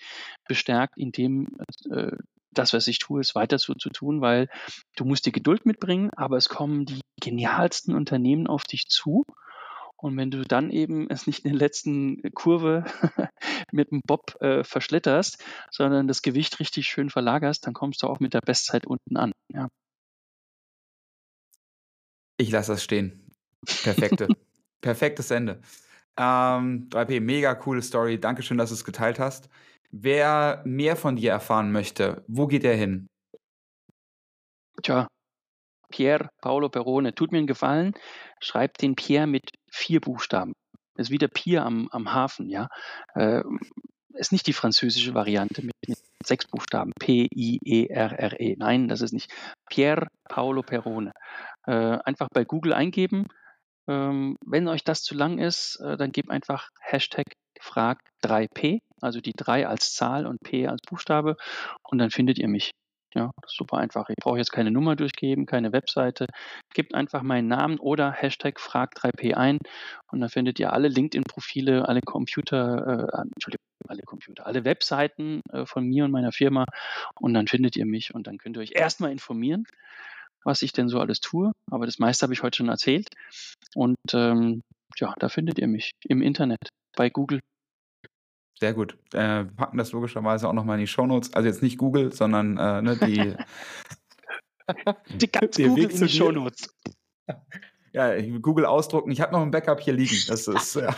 bestärkt, 0.48 0.98
in 0.98 1.12
dem 1.12 1.58
äh, 1.89 2.12
das, 2.52 2.74
was 2.74 2.88
ich 2.88 3.00
tue, 3.00 3.21
ist 3.21 3.36
weiter 3.36 3.60
so 3.60 3.74
zu 3.74 3.89
tun, 3.89 4.21
weil 4.21 4.50
du 4.95 5.06
musst 5.06 5.26
die 5.26 5.32
Geduld 5.32 5.65
mitbringen, 5.65 6.10
aber 6.15 6.38
es 6.38 6.50
kommen 6.50 6.86
die 6.86 7.02
genialsten 7.21 7.93
Unternehmen 7.93 8.48
auf 8.48 8.63
dich 8.63 8.88
zu 8.88 9.26
und 10.06 10.18
wenn 10.18 10.30
du 10.30 10.44
dann 10.44 10.70
eben 10.70 11.10
es 11.10 11.26
nicht 11.26 11.46
in 11.46 11.54
der 11.54 11.60
letzten 11.60 12.22
Kurve 12.36 12.86
mit 13.72 13.89
dem 13.89 14.02
Bob 14.06 14.39
äh, 14.39 14.63
verschlitterst, 14.63 15.44
sondern 15.72 16.08
das 16.08 16.22
Gewicht 16.22 16.60
richtig 16.60 16.86
schön 16.86 17.10
verlagerst, 17.10 17.65
dann 17.65 17.74
kommst 17.74 18.04
du 18.04 18.08
auch 18.08 18.20
mit 18.20 18.36
der 18.36 18.41
Bestzeit 18.41 18.86
unten 18.86 19.18
an. 19.18 19.32
Ja. 19.52 19.68
Ich 22.38 22.52
lasse 22.52 22.74
das 22.74 22.84
stehen. 22.84 23.32
Perfekte. 23.65 24.28
Perfektes 24.82 25.32
Ende. 25.32 25.62
Ähm, 26.18 26.88
3P, 26.89 27.20
mega 27.20 27.56
coole 27.56 27.82
Story. 27.82 28.20
Dankeschön, 28.20 28.60
dass 28.60 28.70
du 28.70 28.76
es 28.76 28.86
geteilt 28.86 29.18
hast. 29.18 29.50
Wer 29.89 30.62
mehr 30.65 30.98
von 30.98 31.15
dir 31.15 31.32
erfahren 31.32 31.72
möchte, 31.72 32.24
wo 32.28 32.46
geht 32.46 32.63
er 32.63 32.76
hin? 32.76 33.08
Tja, 34.84 35.08
Pier 35.89 36.30
Paolo 36.41 36.70
Perone. 36.70 37.15
Tut 37.15 37.32
mir 37.32 37.39
einen 37.39 37.48
Gefallen, 37.48 37.94
schreibt 38.39 38.82
den 38.82 38.95
Pierre 38.95 39.28
mit 39.28 39.52
vier 39.71 40.02
Buchstaben. 40.02 40.54
Das 40.95 41.08
ist 41.08 41.12
wie 41.12 41.17
der 41.17 41.28
Pier 41.28 41.63
am, 41.65 41.88
am 41.91 42.13
Hafen, 42.13 42.50
ja. 42.50 42.69
Äh, 43.15 43.41
ist 44.13 44.32
nicht 44.32 44.48
die 44.48 44.54
französische 44.54 45.13
Variante 45.13 45.62
mit, 45.62 45.76
mit 45.88 46.00
sechs 46.24 46.48
Buchstaben. 46.48 46.93
P-I-E-R-R-E. 47.00 48.54
-E. 48.54 48.56
Nein, 48.58 48.88
das 48.88 49.02
ist 49.02 49.12
nicht. 49.12 49.30
Pier 49.69 50.08
Paolo 50.30 50.62
Perone. 50.62 51.12
Äh, 51.67 51.98
einfach 52.06 52.30
bei 52.34 52.45
Google 52.45 52.74
eingeben. 52.74 53.28
Ähm, 53.88 54.38
wenn 54.45 54.67
euch 54.67 54.84
das 54.84 55.04
zu 55.04 55.15
lang 55.15 55.38
ist, 55.38 55.80
äh, 55.82 55.98
dann 55.98 56.12
gebt 56.12 56.30
einfach 56.30 56.69
Hashtag 56.80 57.26
Frag 57.60 58.00
3P, 58.24 58.80
also 59.02 59.21
die 59.21 59.34
3 59.34 59.67
als 59.67 59.93
Zahl 59.93 60.26
und 60.26 60.39
P 60.41 60.67
als 60.67 60.82
Buchstabe 60.82 61.36
und 61.84 62.00
dann 62.00 62.12
findet 62.12 62.38
ihr 62.38 62.48
mich. 62.48 62.71
Ja, 63.15 63.32
super 63.47 63.78
einfach. 63.78 64.10
Ich 64.10 64.17
brauche 64.17 64.38
jetzt 64.38 64.51
keine 64.51 64.71
Nummer 64.71 64.97
durchgeben, 64.97 65.45
keine 65.45 65.71
Webseite. 65.71 66.25
Gebt 66.73 66.93
einfach 66.93 67.21
meinen 67.21 67.47
Namen 67.47 67.80
oder 67.80 68.12
Hashtag 68.12 68.60
Frag3P 68.60 69.36
ein 69.36 69.58
und 70.12 70.19
dann 70.19 70.30
findet 70.30 70.60
ihr 70.60 70.73
alle 70.73 70.89
LinkedIn-Profile, 70.89 71.88
alle 71.88 72.01
Computer, 72.01 73.08
äh, 73.13 73.21
Entschuldigung, 73.21 73.63
alle 73.88 74.01
Computer, 74.01 74.45
alle 74.45 74.65
Webseiten 74.65 75.41
äh, 75.54 75.65
von 75.65 75.86
mir 75.86 76.04
und 76.04 76.12
meiner 76.12 76.34
Firma 76.34 76.65
und 77.17 77.34
dann 77.34 77.47
findet 77.47 77.78
ihr 77.78 77.86
mich 77.86 78.13
und 78.13 78.28
dann 78.28 78.38
könnt 78.38 78.58
ihr 78.58 78.62
euch 78.62 78.73
erstmal 78.75 79.12
informieren, 79.13 79.63
was 80.43 80.62
ich 80.62 80.73
denn 80.73 80.89
so 80.89 80.99
alles 80.99 81.21
tue. 81.21 81.54
Aber 81.71 81.86
das 81.86 81.99
meiste 81.99 82.23
habe 82.23 82.34
ich 82.34 82.43
heute 82.43 82.58
schon 82.58 82.69
erzählt 82.69 83.08
und 83.75 83.95
ähm, 84.12 84.62
ja, 84.97 85.13
da 85.19 85.30
findet 85.30 85.58
ihr 85.58 85.67
mich 85.67 85.91
im 86.04 86.21
Internet 86.21 86.67
bei 86.97 87.10
Google. 87.10 87.39
Sehr 88.60 88.74
gut. 88.74 88.98
Äh, 89.13 89.46
wir 89.46 89.52
packen 89.56 89.78
das 89.78 89.91
logischerweise 89.91 90.48
auch 90.48 90.54
nochmal 90.54 90.78
in 90.78 90.82
die 90.82 90.88
Shownotes. 90.88 91.34
Also 91.34 91.48
jetzt 91.48 91.62
nicht 91.62 91.78
Google, 91.78 92.12
sondern 92.13 92.58
äh, 92.58 92.82
ne, 92.82 92.98
die. 92.98 93.36
die 95.20 95.32
ganz 95.32 95.58
Google 95.58 95.91
in 95.91 96.00
die 96.00 96.10
Shownotes. 96.10 96.74
Ja, 97.91 98.20
Google 98.39 98.65
ausdrucken. 98.65 99.12
Ich 99.12 99.22
habe 99.22 99.34
noch 99.34 99.41
ein 99.41 99.52
Backup 99.52 99.80
hier 99.80 99.94
liegen. 99.94 100.18
Das 100.28 100.48
ist. 100.48 100.76
Ja. 100.76 100.96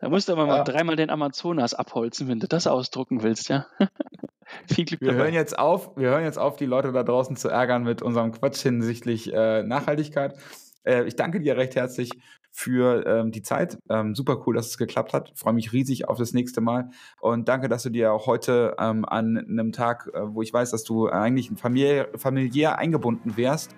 Da 0.00 0.08
musst 0.08 0.28
du 0.28 0.32
aber 0.32 0.46
mal 0.46 0.58
ja. 0.58 0.64
dreimal 0.64 0.96
den 0.96 1.10
Amazonas 1.10 1.74
abholzen, 1.74 2.26
wenn 2.28 2.40
du 2.40 2.48
das 2.48 2.66
ausdrucken 2.66 3.22
willst, 3.22 3.48
ja. 3.50 3.66
Viel 4.66 4.86
Glück 4.86 5.00
wir 5.02 5.08
dabei. 5.08 5.24
Hören 5.24 5.34
jetzt 5.34 5.58
auf, 5.58 5.96
wir 5.96 6.08
hören 6.08 6.24
jetzt 6.24 6.38
auf, 6.38 6.56
die 6.56 6.66
Leute 6.66 6.90
da 6.92 7.02
draußen 7.02 7.36
zu 7.36 7.48
ärgern 7.48 7.84
mit 7.84 8.00
unserem 8.00 8.32
Quatsch 8.32 8.62
hinsichtlich 8.62 9.32
äh, 9.32 9.62
Nachhaltigkeit. 9.62 10.36
Äh, 10.84 11.04
ich 11.04 11.16
danke 11.16 11.40
dir 11.40 11.56
recht 11.56 11.76
herzlich 11.76 12.10
für 12.52 13.06
ähm, 13.06 13.32
die 13.32 13.42
Zeit. 13.42 13.78
Ähm, 13.88 14.14
super 14.14 14.42
cool, 14.46 14.54
dass 14.54 14.68
es 14.68 14.78
geklappt 14.78 15.12
hat. 15.12 15.32
Freue 15.34 15.54
mich 15.54 15.72
riesig 15.72 16.08
auf 16.08 16.18
das 16.18 16.32
nächste 16.32 16.60
Mal. 16.60 16.90
Und 17.20 17.48
danke, 17.48 17.68
dass 17.68 17.82
du 17.82 17.90
dir 17.90 18.12
auch 18.12 18.26
heute 18.26 18.76
ähm, 18.78 19.04
an 19.04 19.38
einem 19.38 19.72
Tag, 19.72 20.10
äh, 20.12 20.20
wo 20.22 20.42
ich 20.42 20.52
weiß, 20.52 20.70
dass 20.70 20.84
du 20.84 21.08
eigentlich 21.08 21.50
familiär, 21.56 22.08
familiär 22.16 22.78
eingebunden 22.78 23.36
wärst, 23.36 23.74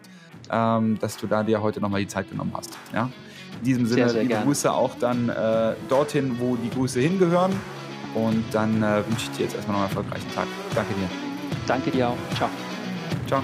ähm, 0.50 0.98
dass 1.00 1.16
du 1.16 1.26
da 1.26 1.42
dir 1.42 1.62
heute 1.62 1.80
nochmal 1.80 2.00
die 2.00 2.08
Zeit 2.08 2.30
genommen 2.30 2.52
hast. 2.56 2.76
Ja? 2.92 3.10
In 3.58 3.64
diesem 3.64 3.86
Sinne, 3.86 4.08
sehr, 4.08 4.08
sehr 4.08 4.22
liebe 4.22 4.40
Grüße 4.42 4.72
auch 4.72 4.94
dann 4.98 5.28
äh, 5.28 5.74
dorthin, 5.88 6.36
wo 6.38 6.56
die 6.56 6.70
Grüße 6.70 7.00
hingehören. 7.00 7.52
Und 8.14 8.44
dann 8.52 8.82
äh, 8.82 9.02
wünsche 9.06 9.30
ich 9.30 9.36
dir 9.36 9.44
jetzt 9.44 9.54
erstmal 9.54 9.76
noch 9.76 9.84
einen 9.84 9.90
erfolgreichen 9.90 10.34
Tag. 10.34 10.46
Danke 10.74 10.94
dir. 10.94 11.08
Danke 11.66 11.90
dir 11.90 12.08
auch. 12.08 12.16
Ciao. 12.36 12.50
Ciao. 13.26 13.42